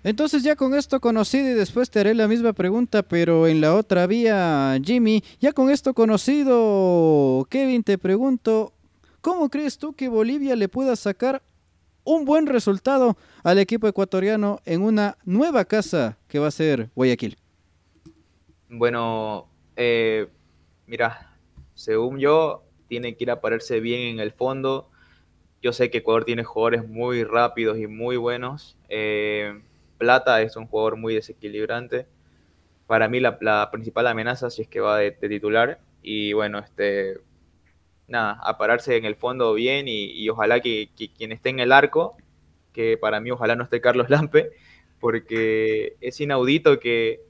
[0.02, 3.74] Entonces ya con esto conocido y después te haré la misma pregunta, pero en la
[3.74, 8.72] otra vía, Jimmy, ya con esto conocido, Kevin, te pregunto,
[9.20, 11.42] ¿cómo crees tú que Bolivia le pueda sacar
[12.04, 17.36] un buen resultado al equipo ecuatoriano en una nueva casa que va a ser Guayaquil?
[18.70, 20.28] Bueno, eh,
[20.86, 21.36] mira,
[21.74, 24.88] según yo, tiene que ir a pararse bien en el fondo,
[25.62, 28.78] yo sé que Ecuador tiene jugadores muy rápidos y muy buenos.
[28.88, 29.60] Eh,
[30.00, 32.06] Plata es un jugador muy desequilibrante.
[32.86, 35.78] Para mí la, principal amenaza si es que va de, titular.
[36.02, 37.18] Y bueno, este,
[38.08, 42.16] nada, a pararse en el fondo bien y, ojalá que, quien esté en el arco,
[42.72, 44.52] que para mí ojalá no esté Carlos Lampe,
[45.00, 47.20] porque es inaudito que,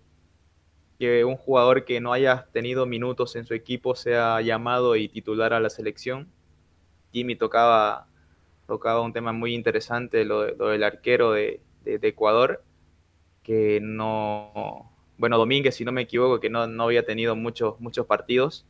[1.01, 5.53] que un jugador que no haya tenido minutos en su equipo sea llamado y titular
[5.55, 6.29] a la selección.
[7.13, 8.07] Jimmy tocaba,
[8.69, 12.63] tocaba un tema muy interesante, lo, del arquero de, Ecuador,
[13.43, 18.67] que no, bueno, Domínguez, si no me equivoco, que no, había tenido muchos, muchos partidos.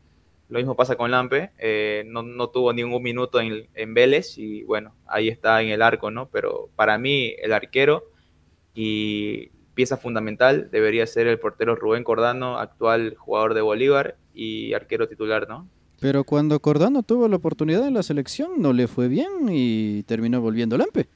[0.49, 4.94] Lo mismo pasa con Lampe, eh, no, tuvo ningún minuto en, en, Vélez y bueno,
[5.07, 6.29] ahí está en el arco, ¿no?
[6.29, 8.11] Pero para mí el arquero
[8.75, 15.09] y pieza fundamental debería ser el portero Rubén Cordano, actual jugador de Bolívar y arquero
[15.09, 15.68] titular, ¿no?
[16.01, 20.40] Pero cuando Cordano tuvo la oportunidad en la selección no le fue bien y terminó
[20.40, 21.09] volviendo Lampe.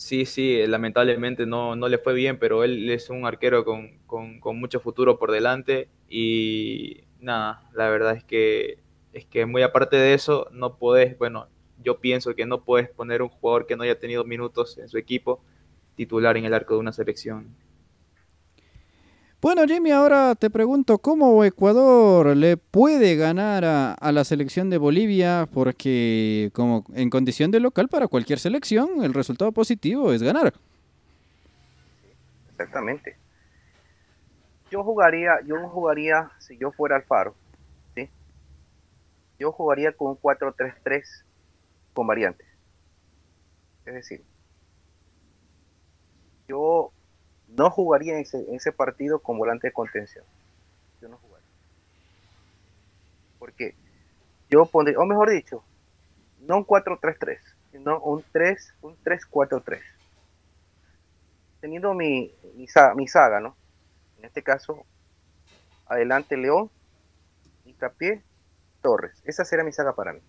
[0.00, 4.58] Sí, sí, lamentablemente no, no le fue bien, pero él es un arquero con, con,
[4.58, 8.78] mucho futuro por delante y nada, la verdad es que
[9.12, 11.48] es que muy aparte de eso no podés, bueno,
[11.84, 14.96] yo pienso que no puedes poner un jugador que no haya tenido minutos en su
[14.96, 15.44] equipo
[15.96, 17.54] titular en el arco de una selección.
[19.42, 25.48] Bueno, Jimmy, ahora te pregunto, ¿cómo Ecuador le puede ganar a, la selección de Bolivia?
[25.50, 30.52] Porque como en condición de local para cualquier selección, el resultado positivo es ganar.
[32.50, 33.16] Exactamente.
[34.70, 37.34] Yo jugaría, yo jugaría, si yo fuera Alfaro,
[37.94, 38.10] ¿sí?
[39.38, 41.02] yo jugaría con un 4-3-3
[41.94, 42.46] con variantes.
[43.86, 44.22] Es decir,
[46.46, 46.92] yo
[47.56, 50.24] no jugaría en ese, partido con volante de contención.
[51.00, 51.48] Yo no jugaría.
[53.38, 53.74] Porque
[54.48, 55.64] yo pondría, o mejor dicho,
[56.40, 57.38] no un 4-3-3,
[57.72, 59.80] sino un 3, un 3-4-3.
[61.60, 63.56] Teniendo mi, mi, mi, saga, ¿no?
[64.18, 64.86] En este caso,
[65.86, 66.70] adelante León,
[67.64, 68.22] Itapié,
[68.80, 69.20] Torres.
[69.24, 70.20] Esa sería mi saga para mí.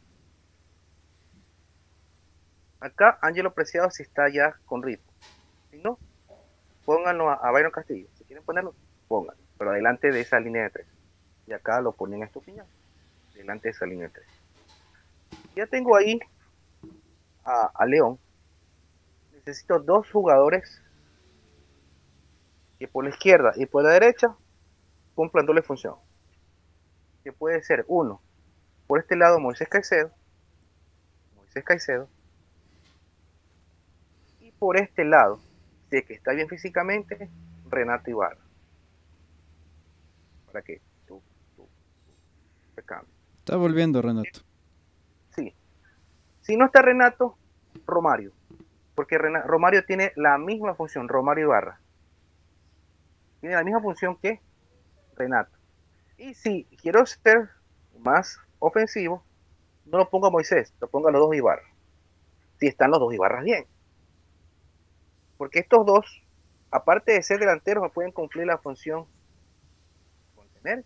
[2.80, 5.12] Acá Ángelo Preciado si está ya con ritmo.
[5.70, 6.00] Si no,
[6.92, 8.10] pónganlo a, a Castillo.
[8.18, 8.76] Si quieren ponerlo,
[9.08, 9.42] pónganlo.
[9.58, 10.88] Pero adelante de esa línea de tres.
[11.48, 12.66] Y acá lo ponen a Estupiñán.
[13.34, 14.28] Delante de esa línea de tres.
[15.56, 16.20] Ya tengo ahí
[17.46, 18.20] a, León.
[19.32, 20.84] Necesito dos jugadores
[22.78, 24.36] que por la izquierda y por la derecha
[25.16, 25.96] cumplan doble función.
[27.24, 28.22] Que puede ser uno,
[28.86, 30.12] por este lado Moisés Caicedo,
[31.38, 32.10] Moisés Caicedo,
[34.42, 35.40] y por este lado
[35.92, 37.30] de que está bien físicamente,
[37.70, 38.40] Renato Ibarra.
[40.48, 40.82] ¿Para qué?
[41.06, 41.22] Tú,
[41.56, 41.68] tú,
[42.76, 44.40] Está volviendo Renato.
[45.36, 45.54] Sí.
[46.42, 47.38] Si no está Renato,
[47.86, 48.32] Romario.
[48.96, 51.80] Porque Romario tiene la misma función, Romario Ibarra.
[53.42, 54.40] Tiene la misma función que
[55.16, 55.58] Renato.
[56.18, 57.50] Y si quiero ser
[58.00, 59.24] más ofensivo,
[59.86, 61.68] no lo pongo a Moisés, lo pongo a los dos Ibarra.
[62.60, 63.66] Si están los dos Ibarras bien.
[65.42, 66.06] Porque estos dos,
[66.70, 69.08] aparte de ser delanteros, pueden cumplir la función
[70.36, 70.86] contener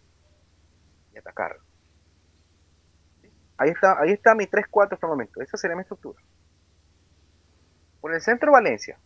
[1.14, 1.58] y atacar.
[3.58, 5.42] Ahí está, ahí está mi 3-4 hasta el momento.
[5.42, 6.22] Esa sería mi estructura.
[8.00, 8.98] Por el centro Valencia.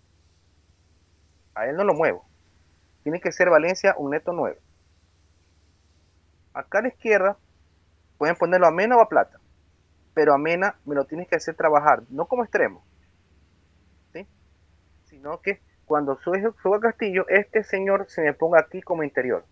[1.55, 2.27] A él no lo muevo.
[3.01, 4.61] Tiene que ser Valencia un neto 9.
[6.53, 7.39] Acá a la izquierda
[8.19, 9.39] pueden ponerlo a Mena o a Plata.
[10.13, 12.83] Pero a Mena me lo tienes que hacer trabajar, no como extremo,
[15.19, 16.37] sino que cuando suba
[16.77, 19.43] a Castillo, este señor se me ponga aquí como interior.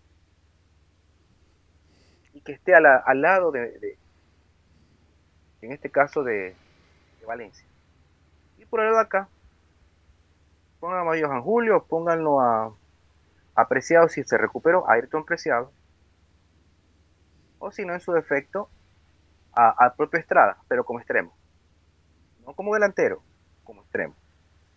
[2.32, 3.98] Y que esté al lado de,
[5.60, 6.56] en este caso, de,
[7.26, 7.66] Valencia.
[8.56, 9.28] Y por el lado de acá,
[10.80, 12.74] pónganlo a Johan Julio, pónganlo a
[13.54, 15.70] Apreciado si se recuperó, a Ayrton Preciado.
[17.58, 18.70] O si no, en su defecto,
[19.52, 21.36] a propio Estrada, pero como extremo.
[22.46, 23.22] No como delantero,
[23.64, 24.14] como extremo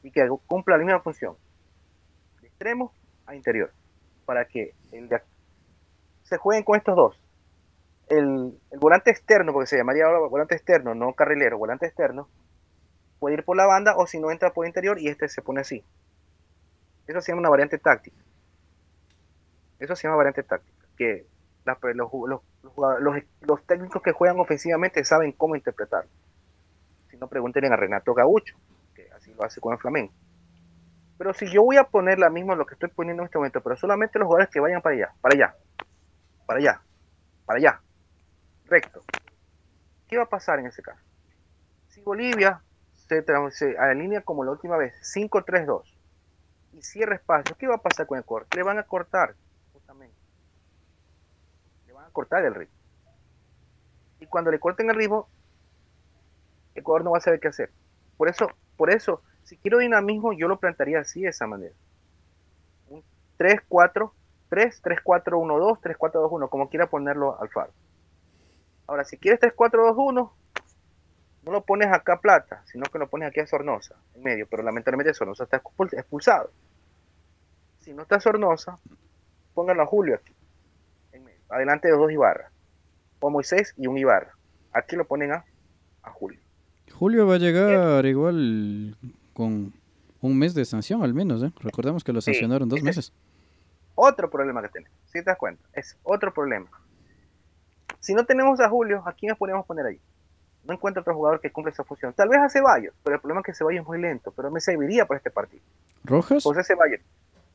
[0.03, 1.35] y que cumpla la misma función
[2.41, 2.93] de extremo
[3.25, 3.71] a interior
[4.25, 4.73] para que
[6.23, 7.19] se jueguen con estos dos.
[8.07, 12.27] El, volante externo porque se llamaría ahora volante externo no carrilero volante externo
[13.19, 15.61] puede ir por la banda o si no entra por interior y este se pone
[15.61, 15.83] así.
[17.07, 18.17] Eso se llama una variante táctica.
[19.79, 21.25] Eso se llama variante táctica que
[21.93, 22.41] los, los,
[23.41, 26.09] los, técnicos que juegan ofensivamente saben cómo interpretarlo.
[27.09, 28.55] Si no pregunten a Renato Gaucho
[29.43, 30.13] hace con el Flamengo.
[31.17, 33.61] Pero si yo voy a poner la misma lo que estoy poniendo en este momento,
[33.61, 35.55] pero solamente los jugadores que vayan para allá, para allá,
[36.47, 36.81] para allá,
[37.45, 37.81] para allá,
[38.65, 39.03] recto.
[40.07, 41.01] ¿Qué va a pasar en ese caso?
[41.89, 42.61] Si Bolivia
[42.93, 45.83] se, se alinea como la última vez, 5-3-2,
[46.73, 48.57] y cierra espacio, ¿qué va a pasar con el corte?
[48.57, 49.35] Le van a cortar,
[49.73, 50.15] justamente.
[51.85, 52.75] Le van a cortar el ritmo.
[54.19, 55.27] Y cuando le corten el ritmo,
[56.75, 57.71] el jugador no va a saber qué hacer.
[58.17, 61.73] Por eso, por eso, si quiero dinamismo, yo lo plantearía así, de esa manera.
[62.87, 63.03] Un
[63.37, 64.09] 3-4,
[64.47, 67.73] 3, 3-4-1-2, 3-4-2-1, como quiera ponerlo al faro.
[68.87, 70.31] Ahora, si quieres 3-4-2-1,
[71.43, 74.47] no lo pones acá a Plata, sino que lo pones aquí a Sornosa, en medio,
[74.49, 76.49] pero lamentablemente Sornosa está expulsado.
[77.81, 78.79] Si no está Sornosa,
[79.53, 80.33] pónganlo a Julio aquí,
[81.11, 82.51] en medio, adelante de dos Ibarra,
[83.19, 84.33] o Moisés y un Ibarra.
[84.71, 85.43] Aquí lo ponen a,
[86.03, 86.39] a Julio.
[86.93, 88.95] Julio va a llegar igual
[89.33, 89.73] con
[90.21, 91.51] un mes de sanción al menos, ¿eh?
[91.59, 93.13] Recordemos que lo sancionaron dos meses.
[93.95, 96.69] Otro problema que tenemos, si te das cuenta, es otro problema.
[97.99, 99.99] Si no tenemos a Julio, ¿a quién nos podemos poner ahí?
[100.63, 102.13] No encuentro otro jugador que cumpla esa función.
[102.13, 104.59] Tal vez a Ceballos, pero el problema es que Ceballos es muy lento, pero me
[104.59, 105.63] serviría para este partido.
[106.03, 106.43] ¿Rojas?
[106.43, 107.01] José Ceballos.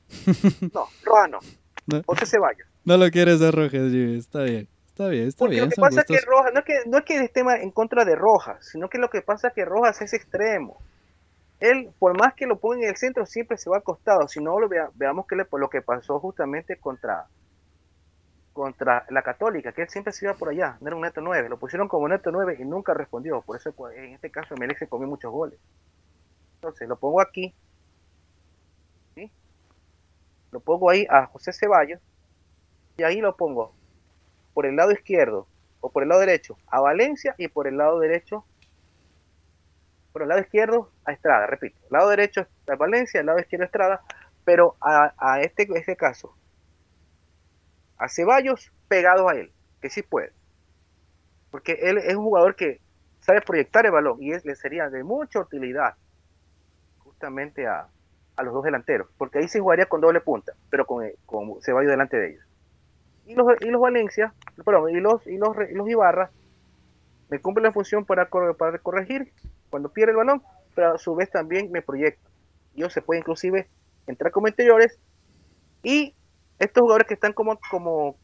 [0.74, 2.02] no, Rojas no.
[2.06, 2.66] José Ceballos.
[2.84, 4.68] No lo quieres a Rojas, Está bien.
[4.96, 5.64] Está bien, está bien.
[5.64, 8.06] Lo que pasa es que Rojas, no es que, no es que esté en contra
[8.06, 10.78] de Rojas, sino que lo que pasa es que Rojas es extremo.
[11.60, 14.28] Él, por más que lo ponga en el centro, siempre se va acostado.
[14.28, 17.26] Si no, lo veamos que le, lo que pasó justamente contra,
[18.52, 21.48] contra la Católica, que él siempre se iba por allá, no era un neto 9,
[21.48, 24.88] lo pusieron como neto 9 y nunca respondió, por eso en este caso Melec se
[24.88, 25.58] comió muchos goles.
[26.56, 27.54] Entonces lo pongo aquí,
[30.50, 32.00] lo pongo ahí a José Ceballos
[32.96, 33.74] y ahí lo pongo
[34.54, 35.46] por el lado izquierdo
[35.80, 38.46] o por el lado derecho a Valencia y por el lado derecho,
[40.16, 43.64] por el lado izquierdo a Estrada, repito, el lado derecho a Valencia, el lado izquierdo
[43.64, 44.00] a Estrada,
[44.46, 46.34] pero a, a este, este caso
[47.98, 49.52] a Ceballos pegados a él,
[49.82, 50.32] que sí puede.
[51.50, 52.80] Porque él es un jugador que
[53.20, 55.96] sabe proyectar el balón y es, le sería de mucha utilidad
[57.00, 57.86] justamente a,
[58.42, 61.04] los dos delanteros, porque ahí se jugaría con doble punta, pero con,
[61.60, 62.44] Ceballos delante de ellos.
[63.26, 64.32] Y los, y los Valencia,
[64.64, 66.30] perdón, y los, y los, y los Ibarra
[67.28, 69.30] me cumplen la función para, para corregir
[69.70, 70.42] cuando pierde el balón,
[70.74, 72.30] pero a su vez también me proyectan.
[72.74, 73.68] Ellos se puede inclusive
[74.06, 74.98] entrar como interiores
[75.82, 76.14] y
[76.58, 78.16] estos jugadores que están como, como,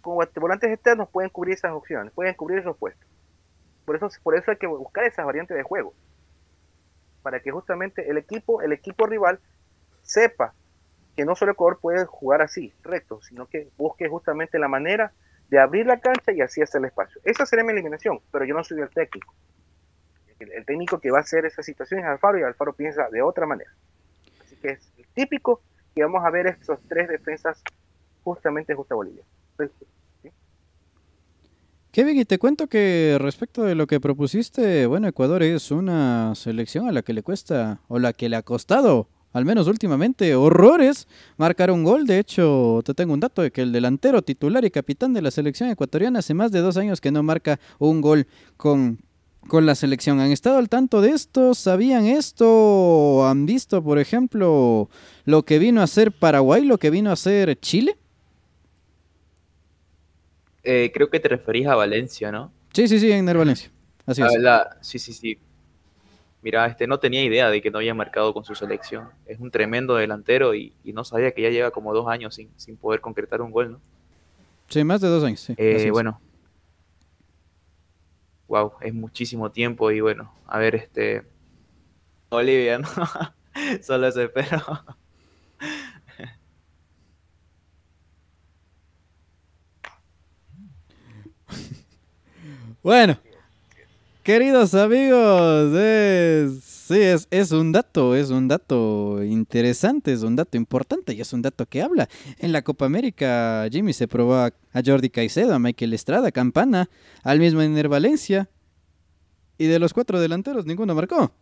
[0.00, 3.08] como volantes externos pueden cubrir esas opciones, pueden cubrir esos puestos.
[3.84, 5.94] Por eso, por eso hay que buscar esas variantes de juego.
[7.22, 9.40] Para que justamente el equipo, el equipo rival
[10.02, 10.54] sepa
[11.16, 15.12] que no solo el jugador puede jugar así, recto, sino que busque justamente la manera
[15.48, 17.20] de abrir la cancha y así hacer el espacio.
[17.24, 19.32] Esa sería mi eliminación, pero yo no soy el técnico.
[20.52, 23.46] El, técnico que va a hacer esa situación es Alfaro y Alfaro piensa de otra
[23.46, 23.70] manera.
[24.44, 24.80] Así que es
[25.14, 25.62] típico
[25.94, 27.62] y vamos a ver esos tres defensas
[28.22, 29.24] justamente justo a Bolivia.
[31.92, 36.88] Kevin, y te cuento que respecto de lo que propusiste, bueno, Ecuador es una selección
[36.88, 41.06] a la que le cuesta, o la que le ha costado, al menos últimamente, horrores
[41.36, 42.06] marcar un gol.
[42.06, 45.30] De hecho, te tengo un dato de que el delantero titular y capitán de la
[45.30, 48.26] selección ecuatoriana hace más de dos años que no marca un gol
[48.56, 48.98] con
[49.48, 50.20] con la selección.
[50.20, 51.54] ¿Han estado al tanto de esto?
[51.54, 53.26] ¿Sabían esto?
[53.26, 54.88] ¿Han visto, por ejemplo,
[55.24, 57.96] lo que vino a hacer Paraguay, lo que vino a hacer Chile?
[60.62, 62.50] Eh, creo que te referís a Valencia, ¿no?
[62.72, 63.70] Sí, sí, sí, en Valencia.
[64.06, 64.28] Así es.
[64.80, 65.38] sí, sí, sí.
[66.42, 69.08] Mira, este no tenía idea de que no había marcado con su selección.
[69.24, 72.76] Es un tremendo delantero y, no sabía que ya lleva como dos años sin, sin,
[72.76, 73.80] poder concretar un gol, ¿no?
[74.68, 75.40] Sí, más de dos años.
[75.40, 76.20] Sí, eh, bueno,
[78.48, 81.24] wow, es muchísimo tiempo y bueno, a ver, este,
[82.30, 82.88] Olivia, ¿no?
[83.82, 84.62] Solo eso espero.
[92.82, 93.18] bueno,
[94.22, 100.58] queridos amigos, es Sí, es, es un dato, es un dato interesante, es un dato
[100.58, 102.10] importante y es un dato que habla.
[102.38, 104.52] En la Copa América, Jimmy se probó a,
[104.84, 106.90] Jordi Caicedo, a Michael Estrada, Campana,
[107.22, 108.50] al mismo Ener Valencia.
[109.56, 111.32] Y de los cuatro delanteros, ninguno marcó.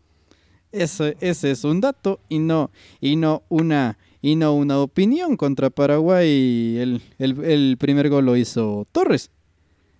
[0.70, 5.36] Ese, ese es un dato y no, y no una y no una opinión.
[5.36, 9.32] Contra Paraguay el, el, el primer gol lo hizo Torres.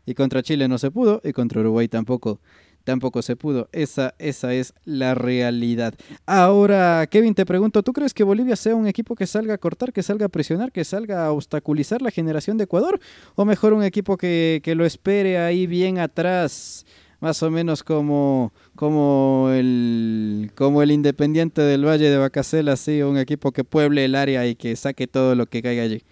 [0.07, 2.41] Y contra Chile no se pudo y contra Uruguay tampoco
[2.85, 3.69] tampoco se pudo.
[3.73, 5.95] Esa, esa es la realidad.
[6.27, 9.93] Ahora, Kevin, te pregunto, ¿tú crees que Bolivia sea un equipo que salga a cortar,
[9.93, 13.01] que salga a presionar, que salga a obstaculizar la generación de Ecuador?
[13.35, 16.87] ¿O mejor un equipo que, lo espere ahí bien atrás?
[17.21, 23.17] más o menos como, como, el, como el Independiente del Valle de Bacasel, así, un
[23.17, 26.03] equipo que pueble el área y que saque todo lo que caiga allí.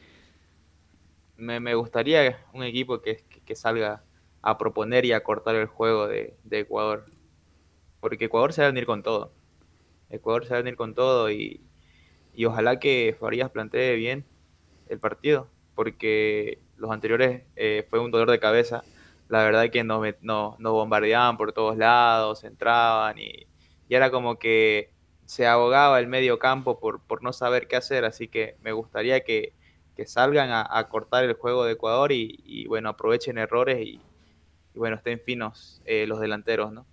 [1.36, 4.04] Me, gustaría un equipo que, que salga
[4.42, 7.06] a proponer y a cortar el juego de, Ecuador.
[8.00, 9.32] porque Ecuador se va a venir con todo.
[10.10, 11.60] Ecuador se va a venir con todo y,
[12.34, 14.24] y ojalá que Farías plantee bien
[14.88, 18.82] el partido, porque los anteriores eh, fue un dolor de cabeza.
[19.28, 23.46] La verdad que nos, nos, bombardeaban por todos lados, entraban y,
[23.88, 24.92] y, era como que
[25.26, 29.20] se ahogaba el medio campo por, por no saber qué hacer, así que me gustaría
[29.20, 29.54] que,
[29.96, 34.00] que salgan a, a, cortar el juego de Ecuador y, y bueno, aprovechen errores y,
[34.74, 36.86] y bueno, estén finos eh, los delanteros, ¿no?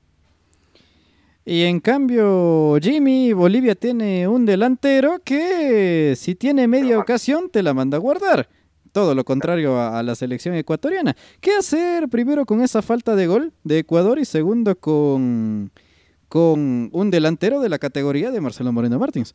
[1.46, 7.74] Y en cambio, Jimmy, Bolivia tiene un delantero que si tiene media ocasión te la
[7.74, 8.50] manda a guardar.
[8.92, 11.16] Todo lo contrario a, a, la selección ecuatoriana.
[11.40, 15.72] ¿Qué hacer primero con esa falta de gol de Ecuador y segundo con,
[16.28, 19.34] con un delantero de la categoría de Marcelo Moreno Martins?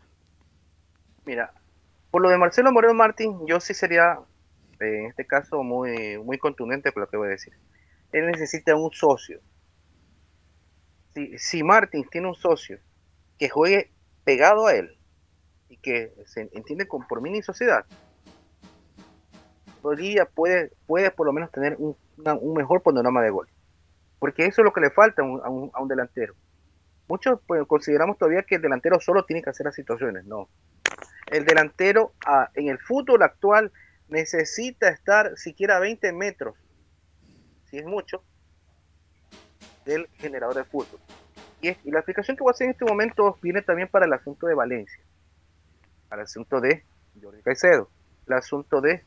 [1.24, 1.54] Mira,
[2.10, 4.18] por lo de Marcelo Moreno Martins, yo sí sería,
[4.80, 7.54] eh, en este caso, muy, muy contundente por lo que voy a decir.
[8.12, 9.40] Él necesita un socio
[11.14, 12.78] si, si Martins tiene un socio
[13.38, 13.90] que juegue
[14.24, 14.96] pegado a él
[15.68, 17.84] y que se entiende con por mini sociedad,
[19.82, 21.96] Bolivia puede, puede por lo menos tener un,
[22.54, 23.48] mejor panorama de gol.
[24.18, 26.34] Porque eso es lo que le falta a un, delantero.
[27.08, 30.24] Muchos pues, consideramos todavía que el delantero solo tiene que hacer las situaciones.
[30.24, 30.48] No.
[31.26, 33.72] El delantero a, en el fútbol actual
[34.08, 36.54] necesita estar siquiera a 20 metros,
[37.72, 38.22] si es mucho,
[39.86, 41.00] del generador de fútbol.
[41.62, 44.12] Y, es, la explicación que voy a hacer en este momento viene también para el
[44.12, 45.02] asunto de Valencia,
[46.10, 46.84] para el asunto de
[47.20, 47.88] Jordi Caicedo,
[48.26, 49.02] el asunto de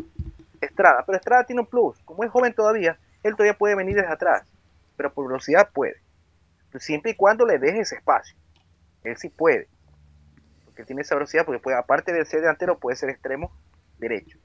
[0.60, 1.04] Estrada.
[1.06, 4.52] Pero Estrada tiene un plus, como es joven todavía, él todavía puede venir desde atrás,
[4.98, 6.02] pero por velocidad puede.
[6.80, 8.36] Siempre y cuando le deje ese espacio.
[9.04, 9.70] Él sí puede.
[10.66, 13.56] Porque tiene esa velocidad, porque puede, aparte de ser delantero, puede ser extremo
[14.00, 14.40] derecho.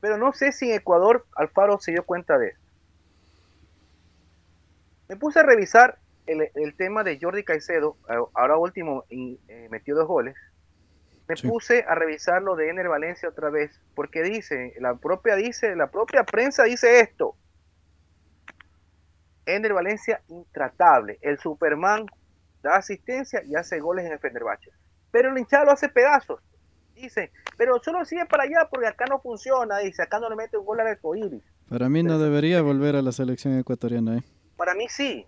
[0.00, 2.60] Pero no sé si en Ecuador Alfaro se dio cuenta de eso.
[5.08, 7.96] Me puse a revisar el, el, tema de Jordi Caicedo,
[8.34, 10.36] ahora último eh, metió dos goles.
[11.28, 11.48] Me sí.
[11.48, 15.88] puse a revisar lo de Ener Valencia otra vez, porque dice, la propia dice, la
[15.88, 17.36] propia prensa dice esto.
[19.44, 22.06] Ener Valencia intratable, el Superman
[22.62, 24.70] da asistencia y hace goles en el Fenerbahce.
[25.12, 26.42] Pero el hinchado lo hace pedazos.
[26.94, 30.56] Dice, pero solo sigue para allá porque acá no funciona, dice, acá no le mete
[30.56, 31.42] un gol al arcoíris.
[31.68, 34.22] Para mí no debería volver a la selección ecuatoriana, ¿eh?
[34.56, 35.26] Para mí sí,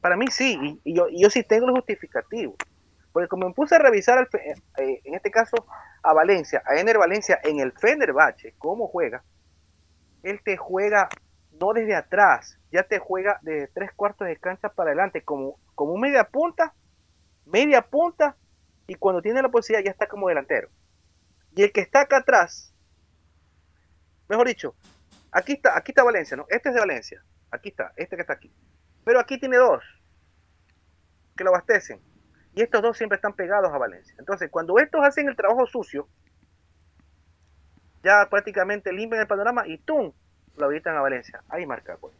[0.00, 2.56] para mí sí, y, y, yo, y yo, sí tengo los justificativos.
[3.12, 5.66] Porque como me puse a revisar, el, eh, en este caso,
[6.02, 9.24] a Valencia, a Ener Valencia en el Fenerbahce, cómo juega,
[10.22, 11.08] él te juega
[11.60, 15.96] no desde atrás, ya te juega de tres cuartos de cancha para adelante, como, como
[15.96, 16.74] media punta,
[17.46, 18.36] media punta,
[18.86, 20.68] y cuando tiene la posibilidad ya está como delantero.
[21.54, 22.74] Y el que está acá atrás,
[24.28, 24.74] mejor dicho,
[25.32, 26.46] aquí está, aquí está Valencia, ¿no?
[26.48, 28.52] Este es de Valencia, aquí está, este que está aquí.
[29.04, 29.82] Pero aquí tiene dos
[31.36, 32.00] que lo abastecen.
[32.54, 34.14] Y estos dos siempre están pegados a Valencia.
[34.18, 36.08] Entonces, cuando estos hacen el trabajo sucio,
[38.02, 40.12] ya prácticamente limpian el panorama y ¡tum!
[40.56, 41.42] lo habilitan a Valencia.
[41.48, 42.12] Ahí marca gol.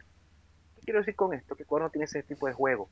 [0.75, 1.55] ¿Qué quiero decir con esto?
[1.55, 2.89] Que Ecuador no tiene ese tipo de juego.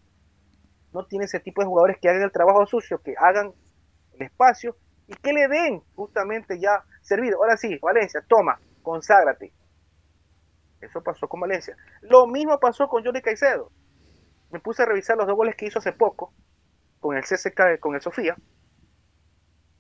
[0.94, 3.54] No tiene ese tipo de jugadores que hagan el trabajo sucio, que hagan
[4.14, 4.76] el espacio
[5.08, 7.38] y que le den justamente ya servido.
[7.38, 9.54] Ahora sí, Valencia, toma, conságrate.
[10.82, 11.76] Eso pasó con Valencia.
[12.02, 13.72] Lo mismo pasó con Johnny Caicedo.
[14.52, 16.34] Me puse a revisar los dos goles que hizo hace poco
[17.00, 18.36] con el CSK, con el Sofía.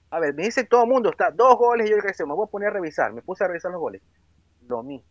[0.09, 2.27] A ver, me dice todo el mundo, está dos goles y Johnny Caicedo.
[2.27, 3.13] Me voy a poner a revisar.
[3.13, 4.01] Me puse a revisar los goles.
[4.67, 5.07] Lo mismo.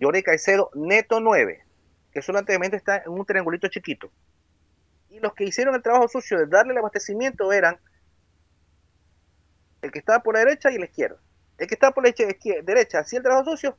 [0.00, 1.64] Johnny Caicedo, neto 9,
[2.12, 4.10] que solamente está en un triangulito chiquito.
[5.08, 7.78] Y los que hicieron el trabajo sucio de darle el abastecimiento eran
[9.84, 11.16] el que estaba por la derecha y la izquierda.
[11.58, 12.12] El que estaba por la
[12.62, 13.76] derecha hacía el trabajo sucio,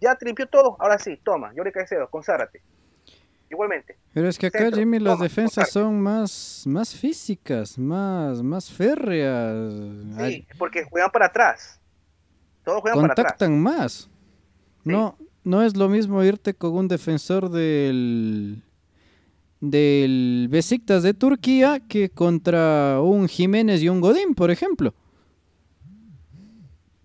[0.00, 2.62] ya trimpió todo, ahora sí, toma, Johnny Caicedo, consárate.
[3.50, 3.96] Igualmente.
[4.12, 5.72] Pero es que acá, Centro, Jimmy, las toma, defensas consárate.
[5.72, 9.72] son más, más físicas, más, más férreas.
[10.18, 11.80] Sí, porque juegan para atrás.
[12.64, 13.50] Todos juegan Contactan para atrás.
[13.50, 13.92] más.
[13.92, 14.08] Sí.
[14.84, 18.62] No, no es lo mismo irte con un defensor del
[19.60, 24.94] del Besiktas de Turquía que contra un Jiménez y un Godín, por ejemplo.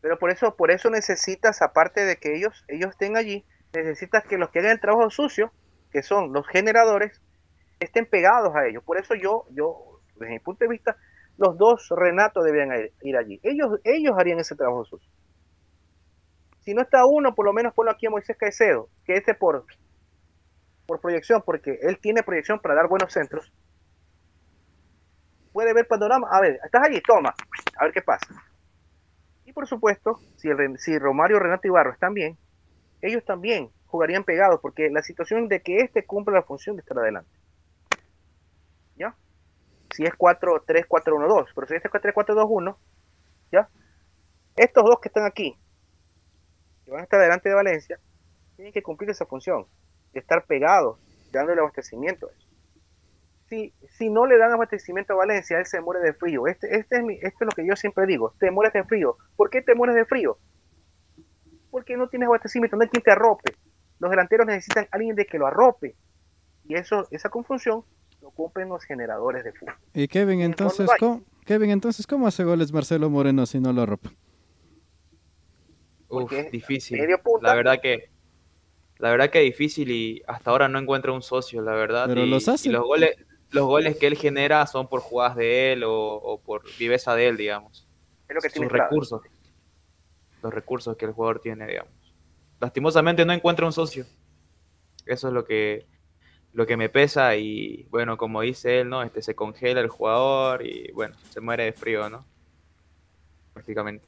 [0.06, 3.44] Pero por eso, por eso necesitas, aparte de que ellos, ellos estén allí,
[3.74, 5.52] necesitas que los que hagan el trabajo sucio,
[5.90, 7.20] que son los generadores,
[7.80, 8.84] estén pegados a ellos.
[8.84, 10.96] Por eso yo, yo, desde mi punto de vista,
[11.40, 12.70] los dos Renato debían
[13.02, 13.40] ir, allí.
[13.42, 15.10] Ellos, ellos harían ese trabajo sucio.
[16.60, 19.66] Si no está uno, por lo menos ponlo aquí a Moisés Caicedo, que ese por,
[20.86, 23.52] por proyección, porque él tiene proyección para dar buenos centros.
[25.52, 26.28] Puede ver panorama.
[26.32, 27.34] A ver, estás allí, toma.
[27.80, 28.28] A ver qué pasa.
[29.56, 32.38] Por supuesto, si, el, si Romario, Renato y Barro están bien,
[33.02, 37.00] ellos también jugarían pegados, porque la situación de que este cumpla la función de estar
[37.00, 37.32] adelante.
[38.98, 39.16] ¿Ya?
[39.96, 42.76] Si es 4-3-4-1-2, pero si es 4-3-4-2-1,
[43.54, 43.70] ¿ya?
[44.58, 45.58] Estos dos que están aquí,
[46.84, 47.98] que van a estar delante de Valencia,
[48.58, 49.68] tienen que cumplir esa función,
[50.12, 51.00] de estar pegados,
[51.32, 52.45] dándole abastecimiento a eso.
[53.50, 56.48] Si, si no le dan abastecimiento a Valencia, él se muere de frío.
[56.48, 59.18] Este, este es mi, esto es lo que yo siempre digo, te mueres de frío.
[59.36, 60.40] ¿Por qué te mueres de frío?
[61.70, 63.54] Porque no tienes abastecimiento, no hay quien te arrope.
[64.00, 65.96] Los delanteros necesitan a alguien de que lo arrope.
[66.68, 67.84] Y eso, esa confusión
[68.22, 69.76] lo cumplen los generadores de fútbol.
[69.94, 74.12] Y Kevin, entonces, ¿cómo, Kevin, entonces, ¿cómo hace goles Marcelo Moreno si no lo arropa?
[76.10, 77.00] Uf, difícil.
[77.42, 78.10] La verdad que
[78.98, 82.06] la verdad que difícil y hasta ahora no encuentra un socio, la verdad.
[82.08, 82.70] Pero los hace.
[82.70, 83.16] los goles,
[83.56, 87.38] los goles que él genera son por jugadas de él o, por viveza de él,
[87.38, 87.88] digamos.
[88.28, 89.22] Es lo que tiene Sus recursos.
[90.44, 91.94] Los recursos que el jugador tiene, digamos.
[92.60, 94.06] Lastimosamente no encuentra un socio.
[95.06, 95.86] Eso es lo que,
[96.52, 99.04] lo que me pesa y bueno, como dice él, ¿no?
[99.04, 102.26] Este se congela el jugador y bueno, se muere de frío, ¿no?
[103.54, 104.08] Prácticamente.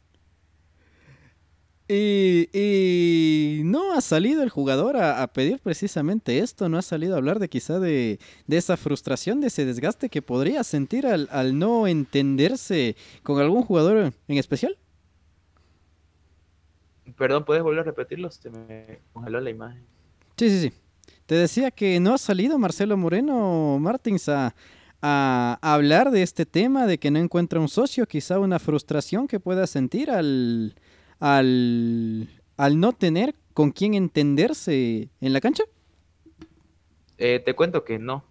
[1.90, 7.40] Y, no ha salido el jugador a, pedir precisamente esto, no ha salido a hablar
[7.40, 8.20] de quizá de,
[8.50, 14.38] esa frustración, de ese desgaste que podría sentir al, no entenderse con algún jugador en
[14.38, 14.78] especial.
[17.18, 18.30] Perdón, ¿puedes volver a repetirlo?
[18.32, 19.86] Se me congeló la imagen.
[20.36, 20.74] Sí, sí, sí.
[21.26, 24.54] Te decía que no ha salido Marcelo Moreno Martins a,
[25.02, 29.40] a hablar de este tema, de que no encuentra un socio, quizá una frustración que
[29.40, 30.76] pueda sentir al
[31.20, 35.64] al, no tener con quién entenderse en la cancha?
[37.18, 38.24] Eh, te cuento que no.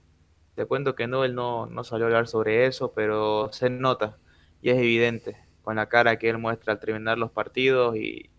[0.54, 4.16] Te cuento que no, él no, no salió a hablar sobre eso, pero se nota
[4.62, 8.30] y es evidente con la cara que él muestra al terminar los partidos y,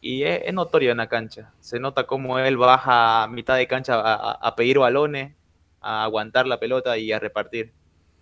[0.00, 1.52] y es, notorio en la cancha.
[1.60, 5.34] Se nota como él baja mitad de cancha a, a, pedir balones,
[5.80, 7.72] a aguantar la pelota y a repartir.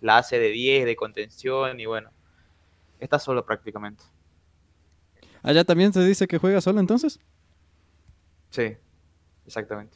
[0.01, 2.11] La hace de 10, de contención y bueno,
[2.99, 4.03] está solo prácticamente.
[5.45, 7.19] ¿Allá también se dice que juega solo entonces?
[8.49, 8.75] Sí,
[9.45, 9.95] exactamente.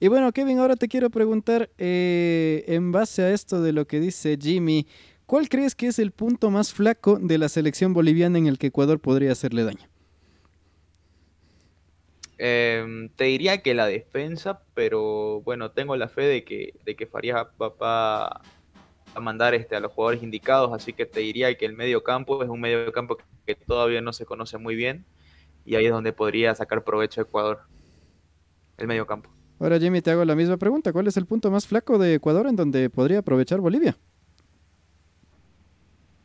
[0.00, 4.00] Y bueno, Kevin, ahora te quiero preguntar, eh, en base a esto de lo que
[4.00, 4.86] dice Jimmy,
[5.26, 8.68] ¿cuál crees que es el punto más flaco de la selección boliviana en el que
[8.68, 9.86] Ecuador podría hacerle daño?
[12.38, 17.06] Em, te diría que la defensa, pero bueno, tengo la fe de que, de que
[17.06, 18.40] Farías va,
[19.14, 22.42] a mandar este, a los jugadores indicados, así que te diría que el medio campo
[22.42, 25.04] es un medio campo que todavía no se conoce muy bien
[25.64, 27.60] y ahí es donde podría sacar provecho Ecuador,
[28.78, 29.30] el medio campo.
[29.58, 32.46] Ahora Jimmy, te hago la misma pregunta, ¿cuál es el punto más flaco de Ecuador
[32.46, 33.96] en donde podría aprovechar Bolivia?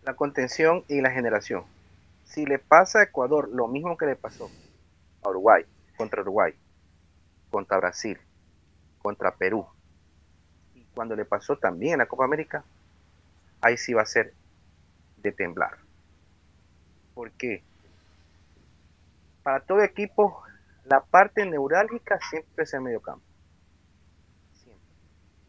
[0.03, 1.63] La contención y la generación.
[2.23, 4.49] Si le pasa a Ecuador lo mismo que le pasó
[5.21, 5.63] a Uruguay,
[5.97, 6.53] contra Uruguay,
[7.49, 8.17] contra Brasil,
[9.01, 9.65] contra Perú,
[10.73, 12.63] y cuando le pasó también en la Copa América,
[13.65, 14.33] ahí sí va a ser
[15.17, 15.77] de temblar.
[17.15, 17.63] ¿Por qué?
[19.41, 20.43] Para todo equipo,
[20.83, 23.25] la parte neurálgica siempre es el medio campo.
[24.53, 24.87] Siempre.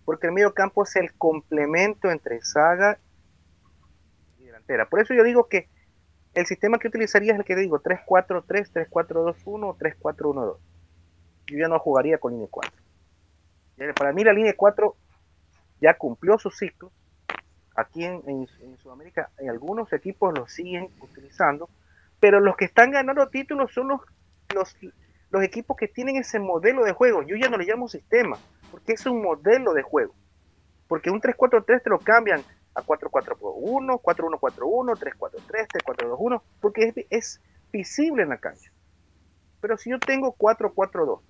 [0.06, 2.98] Porque el medio campo es el complemento entre saga
[4.38, 4.88] y delantera.
[4.88, 5.68] Por eso yo digo que
[6.32, 10.58] el sistema que utilizaría es el que digo 3-4-3, 3-4-2-1 o 3-4-1-2.
[11.48, 12.72] Yo ya no jugaría con línea 4.
[13.94, 14.96] Para mí la línea 4
[15.82, 16.90] ya cumplió su ciclo
[17.76, 18.48] Aquí en,
[18.82, 21.68] Sudamérica en algunos equipos lo siguen utilizando,
[22.18, 24.00] pero los que están ganando títulos son los,
[24.54, 27.22] los, equipos que tienen ese modelo de juego.
[27.22, 28.38] Yo ya no le llamo sistema,
[28.70, 30.14] porque es un modelo de juego.
[30.88, 32.42] Porque un 3-4-3 te lo cambian
[32.74, 38.72] a 4-4-1, 4-1-4-1, 3-4-3, 3-4-2-1, porque es, es visible en la cancha.
[39.60, 41.20] Pero si yo tengo 4-4-2,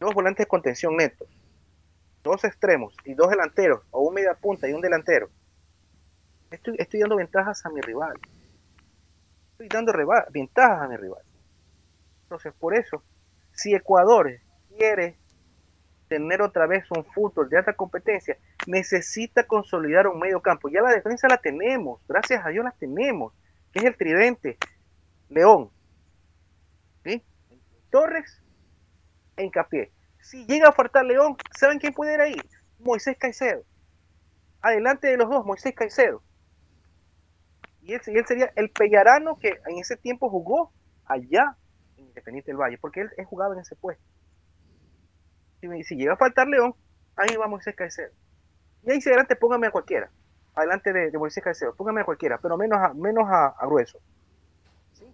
[0.00, 1.28] dos volantes de contención netos,
[2.22, 5.30] dos extremos y dos delanteros, o un media punta y un delantero,
[6.50, 8.18] estoy, estoy dando ventajas a mi rival.
[9.52, 9.92] Estoy dando
[10.30, 11.22] ventajas a mi rival.
[12.22, 13.02] Entonces, por eso,
[13.52, 14.30] si Ecuador
[14.76, 15.16] quiere
[16.08, 20.68] tener otra vez un fútbol de alta competencia, necesita consolidar un medio campo.
[20.68, 23.32] Ya la defensa la tenemos, gracias a Dios la tenemos,
[23.72, 24.58] que es el tridente.
[25.30, 25.70] León,
[27.04, 27.24] ¿sí?
[27.90, 28.42] Torres
[29.36, 29.90] e Hincapié.
[30.22, 32.36] Si llega a faltar León, ¿saben quién puede ir ahí?
[32.78, 33.64] Moisés Caicedo.
[34.60, 36.22] Adelante de los dos, Moisés Caicedo.
[37.82, 40.72] Y él, sería el Pellarano que en ese tiempo jugó
[41.04, 41.56] allá
[41.96, 44.04] en Independiente del Valle, porque él, jugaba en ese puesto.
[45.60, 46.74] Si, llega a faltar León,
[47.16, 48.12] ahí va Moisés Caicedo.
[48.84, 50.10] Y ahí si adelante póngame a cualquiera.
[50.54, 53.98] Adelante de, Moisés Caicedo, póngame a cualquiera, pero menos a, menos a, grueso.
[54.92, 55.06] ¿Sí?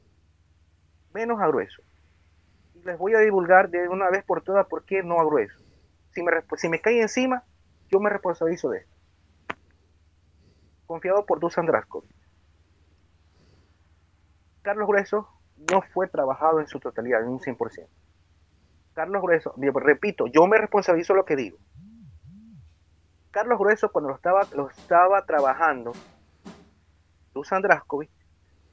[1.14, 1.82] Menos a grueso
[2.88, 5.62] les voy a divulgar de una vez por todas por qué no a grueso.
[6.56, 7.44] si me, cae encima,
[7.88, 8.96] yo me responsabilizo de esto.
[10.86, 12.10] Confiado por Dusan Draskovic.
[14.62, 15.28] Carlos Grueso
[15.70, 17.86] no fue trabajado en su totalidad, en un 100%.
[18.94, 21.58] Carlos Grueso, repito, yo me responsabilizo lo que digo.
[23.30, 25.92] Carlos Grueso, cuando lo estaba, lo estaba trabajando,
[27.34, 28.10] Dusan Draskovic,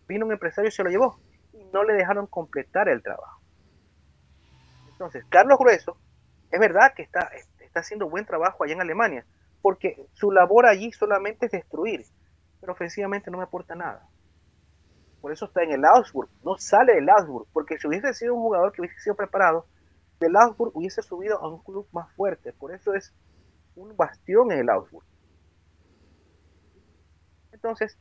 [0.08, 1.20] vino un empresario y se lo llevó.
[1.52, 3.45] Y no le dejaron completar el trabajo.
[4.96, 5.98] Entonces, Carlos Grueso,
[6.52, 7.30] es verdad que está,
[7.60, 9.26] está haciendo buen trabajo allá en Alemania,
[9.62, 12.06] porque su labor allí solamente es destruir,
[12.62, 14.08] pero ofensivamente no me aporta nada.
[15.20, 18.42] Por eso está en el Augsburg, no sale del Augsburg, porque si hubiese sido un
[18.42, 19.66] jugador que hubiese sido preparado,
[20.20, 22.54] del Augsburg hubiese subido a un club más fuerte.
[22.54, 23.14] Por eso es
[23.76, 25.06] un bastión en el Augsburg.
[27.52, 27.98] Entonces,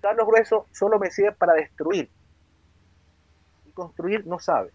[0.00, 2.10] Carlos Grueso solo me sirve para destruir.
[3.66, 4.72] Y construir no sabe.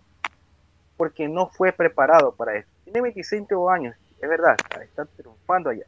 [0.98, 2.70] Porque no fue preparado para eso.
[2.84, 5.86] Tiene 25 años, es verdad, está triunfando allá.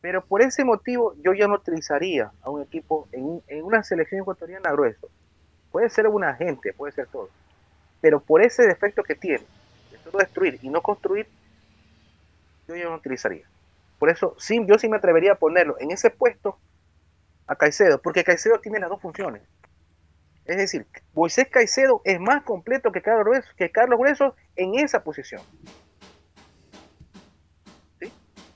[0.00, 4.70] Pero por ese motivo yo ya no utilizaría a un equipo en, una selección ecuatoriana
[4.70, 5.08] grueso.
[5.72, 7.28] Puede ser un agente, puede ser todo.
[8.00, 9.44] Pero por ese defecto que tiene,
[9.90, 11.26] de solo destruir y no construir,
[12.68, 13.46] yo ya no utilizaría.
[13.98, 16.56] Por eso sí, yo sí me atrevería a ponerlo en ese puesto
[17.48, 19.42] a Caicedo, porque Caicedo tiene las dos funciones.
[20.46, 25.02] Es decir, Moisés Caicedo es más completo que Carlos Grueso, que Carlos Grueso en esa
[25.02, 25.42] posición.
[27.98, 28.12] ¿Sí?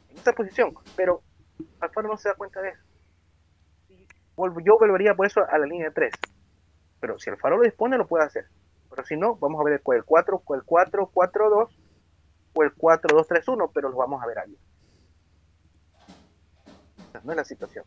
[0.09, 0.72] En esa posición.
[0.97, 1.22] Pero
[1.80, 2.82] Alfaro no se da cuenta de eso.
[4.64, 6.12] Yo volvería por eso a la línea 3.
[7.01, 8.47] Pero si Alfaro lo dispone, lo puede hacer.
[8.88, 11.78] Pero si no, vamos a ver el 4, el 4, 4, 2
[12.55, 14.57] o el 4, 2, 3, 1, pero lo vamos a ver ahí.
[17.24, 17.84] no es la situación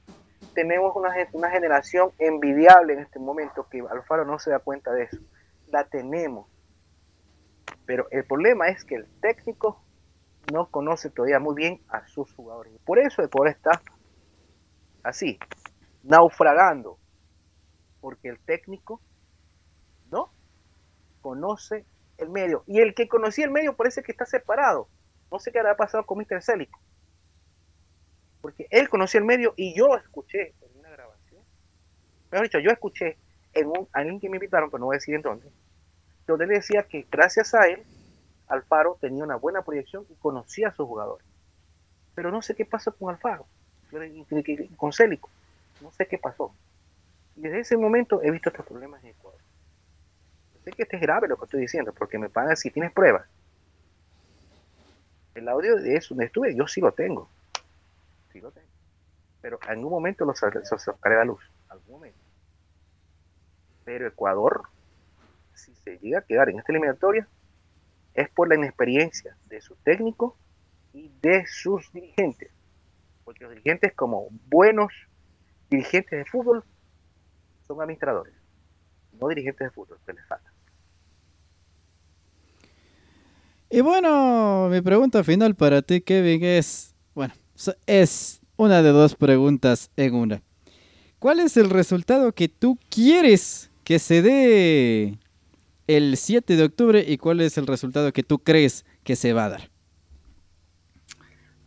[0.54, 5.04] tenemos una, una generación envidiable en este momento que Alfaro no se da cuenta de
[5.04, 5.18] eso.
[5.68, 6.48] La tenemos.
[7.86, 9.84] Pero el problema es que el técnico
[10.52, 12.74] no conoce todavía muy bien a sus jugadores.
[12.86, 13.82] Por eso Ecuador está
[15.04, 15.38] así,
[16.04, 16.98] naufragando.
[18.02, 19.02] Porque el técnico
[20.12, 20.32] no
[21.22, 21.86] conoce
[22.18, 22.64] el medio.
[22.68, 24.88] Y el que conocía el medio parece que está separado.
[25.32, 26.42] No sé qué habrá pasado con Mr.
[26.42, 26.80] Célico
[28.44, 31.42] porque él conocía el medio y yo escuché en una grabación,
[32.30, 33.18] mejor dicho, yo escuché
[33.54, 35.50] en un, alguien que me invitaron, pero no voy a decir en dónde,
[36.28, 37.82] donde él decía que gracias a él,
[38.50, 41.26] Alfaro tenía una buena proyección y conocía a sus jugadores.
[42.16, 43.48] Pero no sé qué pasó con Alfaro,
[44.76, 45.30] con Célico,
[45.80, 46.54] no sé qué pasó.
[47.38, 49.40] Y desde ese momento he visto estos problemas en Ecuador.
[50.66, 53.26] sé que este es grave lo que estoy diciendo, porque me pagan si tienes pruebas.
[55.34, 57.30] El audio de eso donde estuve, yo sí lo tengo
[59.42, 61.44] Pero en algún momento lo sacaré a la luz.
[61.70, 62.20] Algún momento.
[63.84, 64.64] Pero Ecuador,
[65.54, 67.28] si se llega a quedar en esta eliminatoria,
[68.14, 70.38] es por la inexperiencia de su técnico
[70.94, 72.52] y de sus dirigentes.
[73.24, 74.92] Porque los dirigentes, como buenos
[75.70, 76.64] dirigentes de fútbol,
[77.68, 78.34] son administradores,
[79.14, 80.52] no dirigentes de fútbol, que les falta.
[83.70, 86.93] Y bueno, mi pregunta final para ti, Kevin, es,
[87.86, 90.42] es una de dos preguntas en una.
[91.20, 95.18] ¿Cuál es el resultado que tú quieres que se dé
[95.88, 99.46] el 7 de octubre y cuál es el resultado que tú crees que se va
[99.46, 99.70] a dar?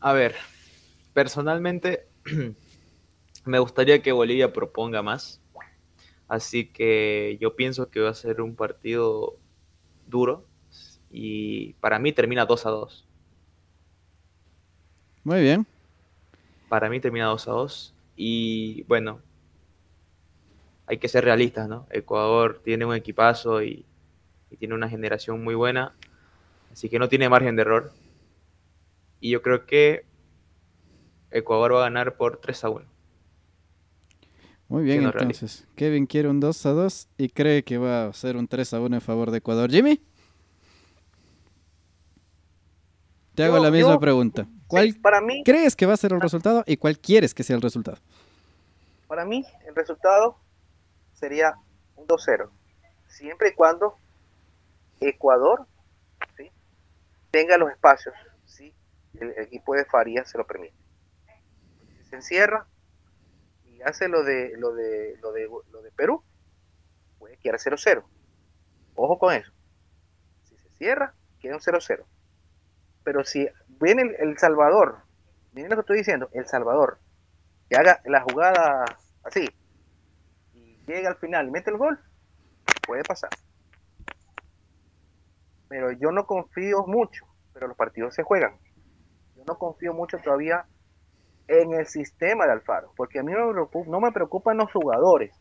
[0.01, 0.34] A ver,
[1.14, 2.07] personalmente
[3.45, 5.41] me gustaría que Bolivia proponga más.
[6.28, 9.39] Así que yo pienso que va a ser un partido
[10.07, 10.47] duro
[11.11, 13.07] y para mí termina 2 a 2.
[15.24, 15.66] Muy bien.
[16.69, 17.95] Para mí termina 2 a 2.
[18.17, 19.21] Y bueno,
[20.87, 21.87] hay que ser realistas, ¿no?
[21.91, 23.85] Ecuador tiene un equipazo y,
[24.59, 25.95] tiene una generación muy buena.
[26.73, 27.93] Así que no tiene margen de error.
[29.21, 30.07] Y yo creo que
[31.31, 32.87] Ecuador va a ganar por 3 a 1.
[34.69, 35.67] Muy bien, entonces.
[35.77, 38.81] Kevin quiere un 2 a 2 y cree que va a ser un 3 a
[38.81, 39.71] 1 en favor de Ecuador.
[39.71, 40.01] Jimmy.
[43.37, 44.47] Te hago la misma pregunta.
[44.66, 47.55] ¿Cuál para mí, crees que va a ser el resultado y cuál quieres que sea
[47.55, 47.99] el resultado?
[49.07, 50.39] Para mí, el resultado
[51.12, 51.55] sería
[51.97, 52.49] un 2-0.
[53.09, 53.99] Siempre y cuando
[55.01, 55.66] Ecuador
[57.30, 58.14] tenga los espacios,
[58.47, 58.72] ¿sí?
[59.20, 60.74] el, equipo de Farías se lo permite.
[61.99, 62.66] Si se encierra
[63.66, 66.24] y hace lo de, lo de, lo de, lo de Perú,
[67.18, 68.03] puede quedar 0-0.
[68.95, 69.53] Ojo con eso.
[70.45, 72.03] Si se cierra, queda un 0-0
[73.07, 73.49] pero si
[73.81, 74.97] viene el, Salvador,
[75.53, 76.99] miren lo que estoy diciendo, El Salvador,
[77.71, 78.85] que haga la jugada
[79.23, 79.49] así,
[80.53, 82.01] y llega al final y mete el gol,
[82.85, 83.31] puede pasar.
[85.69, 88.59] pero yo no confío mucho, pero los partidos se juegan.
[89.37, 90.67] Yo no confío mucho todavía
[91.47, 94.73] en el sistema de Alfaro, porque a mí no me preocupa, no me preocupan los
[94.73, 95.33] jugadores,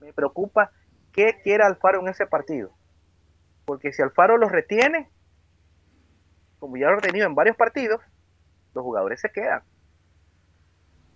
[0.00, 0.70] me preocupa
[1.12, 2.70] qué quiere Alfaro en ese partido.
[3.66, 5.10] Porque si Alfaro los retiene,
[6.60, 8.00] como ya lo ha tenido en varios partidos,
[8.74, 9.62] los jugadores se quedan.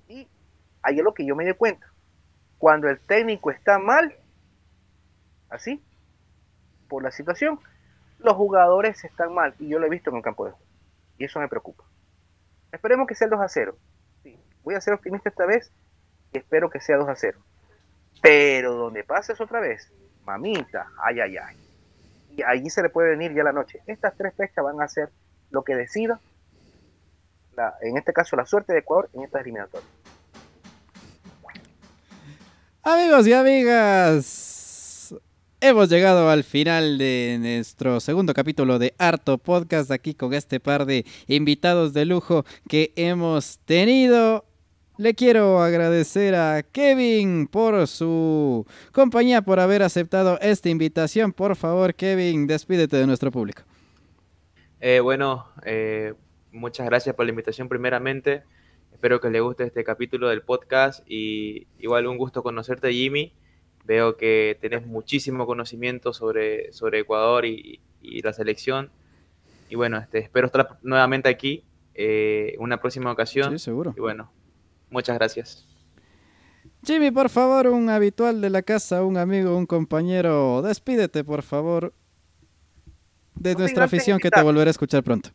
[0.08, 0.26] Y
[0.82, 1.86] ahí es lo que yo me di cuenta.
[2.58, 4.16] Cuando el técnico está mal,
[5.50, 5.84] así,
[6.88, 7.60] por la situación,
[8.18, 9.54] los jugadores están mal.
[9.58, 10.66] Y yo lo he visto en el campo de juego.
[11.18, 11.84] Y eso me preocupa.
[12.72, 13.76] Esperemos que sea el 2 a 0.
[14.64, 15.70] voy a ser optimista esta vez
[16.32, 17.38] y espero que sea 2 a 0.
[18.22, 19.92] Pero donde pases otra vez,
[20.24, 21.56] mamita, ay, ay, ay.
[22.30, 23.82] Y allí se le puede venir ya la noche.
[23.86, 25.10] Estas tres fechas van a ser
[25.54, 26.20] lo que decida,
[27.80, 29.86] en este caso, la suerte de Ecuador en esta eliminatoria.
[32.82, 35.14] Amigos y amigas,
[35.60, 40.84] hemos llegado al final de nuestro segundo capítulo de Harto Podcast aquí con este par
[40.84, 44.44] de invitados de lujo que hemos tenido.
[44.96, 51.32] Le quiero agradecer a Kevin por su compañía, por haber aceptado esta invitación.
[51.32, 53.62] Por favor, Kevin, despídete de nuestro público.
[54.86, 56.12] Eh, bueno, eh,
[56.52, 58.42] muchas gracias por la invitación primeramente.
[58.92, 63.32] Espero que les guste este capítulo del podcast y igual un gusto conocerte Jimmy.
[63.86, 68.90] Veo que tenés muchísimo conocimiento sobre, sobre Ecuador y, la selección.
[69.70, 71.64] Y bueno, este, espero estar nuevamente aquí
[71.94, 73.58] eh, una próxima ocasión.
[73.58, 73.94] Sí, seguro.
[73.96, 74.30] Y bueno,
[74.90, 75.66] muchas gracias.
[76.84, 81.94] Jimmy, por favor, un habitual de la casa, un amigo, un compañero, despídete, por favor,
[83.34, 85.30] de nuestra afición que te volveré a escuchar pronto.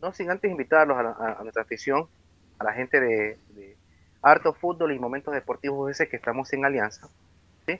[0.00, 2.06] No sin antes invitarlos a, nuestra afición,
[2.58, 3.76] a la gente de,
[4.22, 7.08] Harto Fútbol y Momentos Deportivos ese que estamos en alianza,
[7.66, 7.78] ¿sí?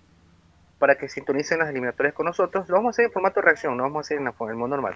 [0.78, 2.68] para que sintonicen las eliminatorias con nosotros.
[2.68, 4.68] Lo vamos a hacer en formato de reacción, no vamos a hacer en, el modo
[4.68, 4.94] normal.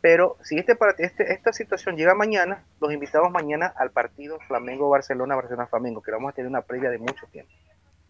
[0.00, 6.02] Pero si este, este, esta situación llega mañana, los invitamos mañana al partido Flamengo-Barcelona, Barcelona-Flamengo,
[6.02, 7.52] que vamos a tener una previa de mucho tiempo.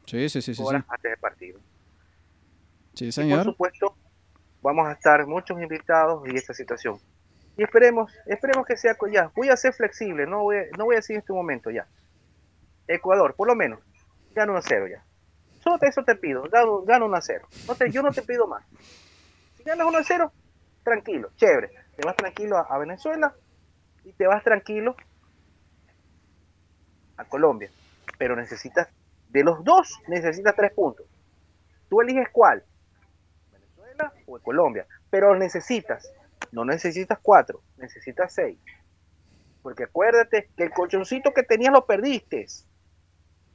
[0.07, 0.55] Sí, sí, sí.
[0.55, 1.61] sí, horas antes del partido.
[2.95, 3.45] Sí, señor.
[3.45, 3.95] por supuesto,
[4.63, 6.99] vamos a estar muchos invitados y esta situación.
[7.57, 9.31] Y esperemos, esperemos que sea ya.
[9.35, 11.87] Voy a ser flexible, no voy, no voy a decir en este momento ya.
[12.87, 13.81] Ecuador, por lo menos,
[14.35, 15.05] gana 1 a 0 ya.
[15.61, 16.45] Solo eso te pido,
[16.87, 17.49] gana 1 a 0.
[17.69, 18.65] No te, yo no te pido más.
[19.57, 20.33] Si ganas 1 a 0,
[20.83, 21.71] tranquilo, chévere.
[21.97, 23.35] Te vas tranquilo a, a Venezuela
[24.05, 24.97] y te vas tranquilo
[27.17, 27.71] a Colombia.
[28.19, 28.89] Pero necesitas,
[29.29, 31.07] de los dos, necesitas tres puntos.
[31.89, 32.65] Tú eliges cuál
[34.26, 36.12] o de Colombia, pero necesitas,
[36.51, 38.59] no necesitas cuatro, necesitas seis.
[39.62, 42.47] Porque acuérdate que el colchoncito que tenías lo perdiste.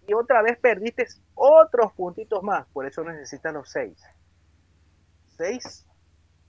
[0.08, 2.66] Y otra vez perdiste otros puntitos más.
[2.68, 4.02] Por eso necesitas los seis.
[5.38, 5.86] Seis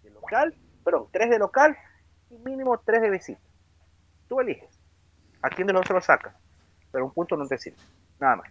[0.03, 1.77] de local, perdón, tres de local
[2.31, 3.41] y mínimo tres de visita.
[4.29, 4.79] Tú eliges.
[5.43, 6.35] ¿A quién de los otros sacas?
[6.93, 7.79] Pero un punto no te sirve.
[8.21, 8.51] Nada más.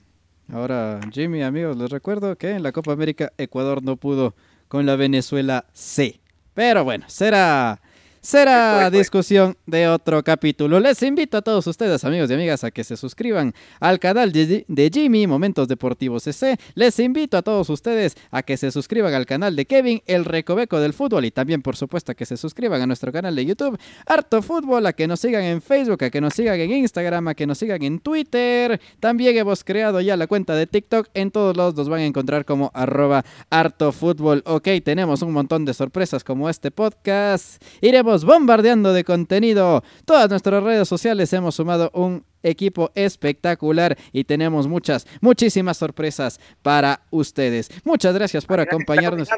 [0.51, 4.33] Ahora, Jimmy, amigos, les recuerdo que en la Copa América Ecuador no pudo
[4.67, 6.19] con la Venezuela C.
[6.53, 7.79] Pero bueno, será
[8.27, 10.81] será discusión de otro capítulo.
[10.81, 14.91] Les invito a todos ustedes, amigos y amigas, a que se suscriban al canal de,
[14.93, 16.57] Jimmy, Momentos Deportivos CC.
[16.75, 20.81] Les invito a todos ustedes a que se suscriban al canal de Kevin, El Recoveco
[20.81, 23.79] del Fútbol, y también, por supuesto, a que se suscriban a nuestro canal de YouTube,
[24.05, 27.33] Harto Fútbol, a que nos sigan en Facebook, a que nos sigan en Instagram, a
[27.33, 28.81] que nos sigan en Twitter.
[28.99, 31.07] También hemos creado ya la cuenta de TikTok.
[31.13, 34.43] En todos lados nos van a encontrar como arroba Harto Fútbol.
[34.45, 37.63] Ok, tenemos un montón de sorpresas como este podcast.
[37.79, 39.83] Iremos bombardeando de contenido.
[40.05, 47.01] Todas nuestras redes sociales hemos sumado un equipo espectacular y tenemos muchas, muchísimas sorpresas para
[47.11, 47.69] ustedes.
[47.83, 49.29] Muchas gracias por acompañarnos.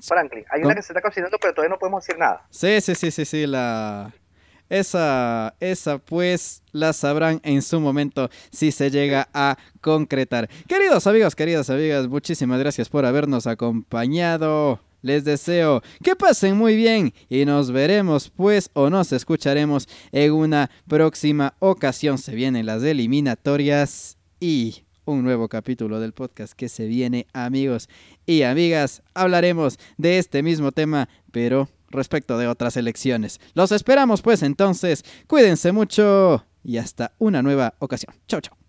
[0.00, 2.44] Franklin, hay una que se está cocinando, pero todavía no podemos decir nada.
[2.50, 4.12] Sí, sí, sí, sí, sí, la...
[4.68, 10.48] Esa, esa pues la sabrán en su momento si se llega a concretar.
[10.66, 14.80] Queridos amigos, queridas amigas, muchísimas gracias por habernos acompañado.
[15.02, 20.70] Les deseo que pasen muy bien y nos veremos pues o nos escucharemos en una
[20.88, 22.18] próxima ocasión.
[22.18, 27.88] Se vienen las eliminatorias y un nuevo capítulo del podcast que se viene amigos
[28.26, 29.02] y amigas.
[29.14, 33.40] Hablaremos de este mismo tema pero respecto de otras elecciones.
[33.54, 35.04] Los esperamos pues entonces.
[35.26, 38.14] Cuídense mucho y hasta una nueva ocasión.
[38.28, 38.61] Chau chau.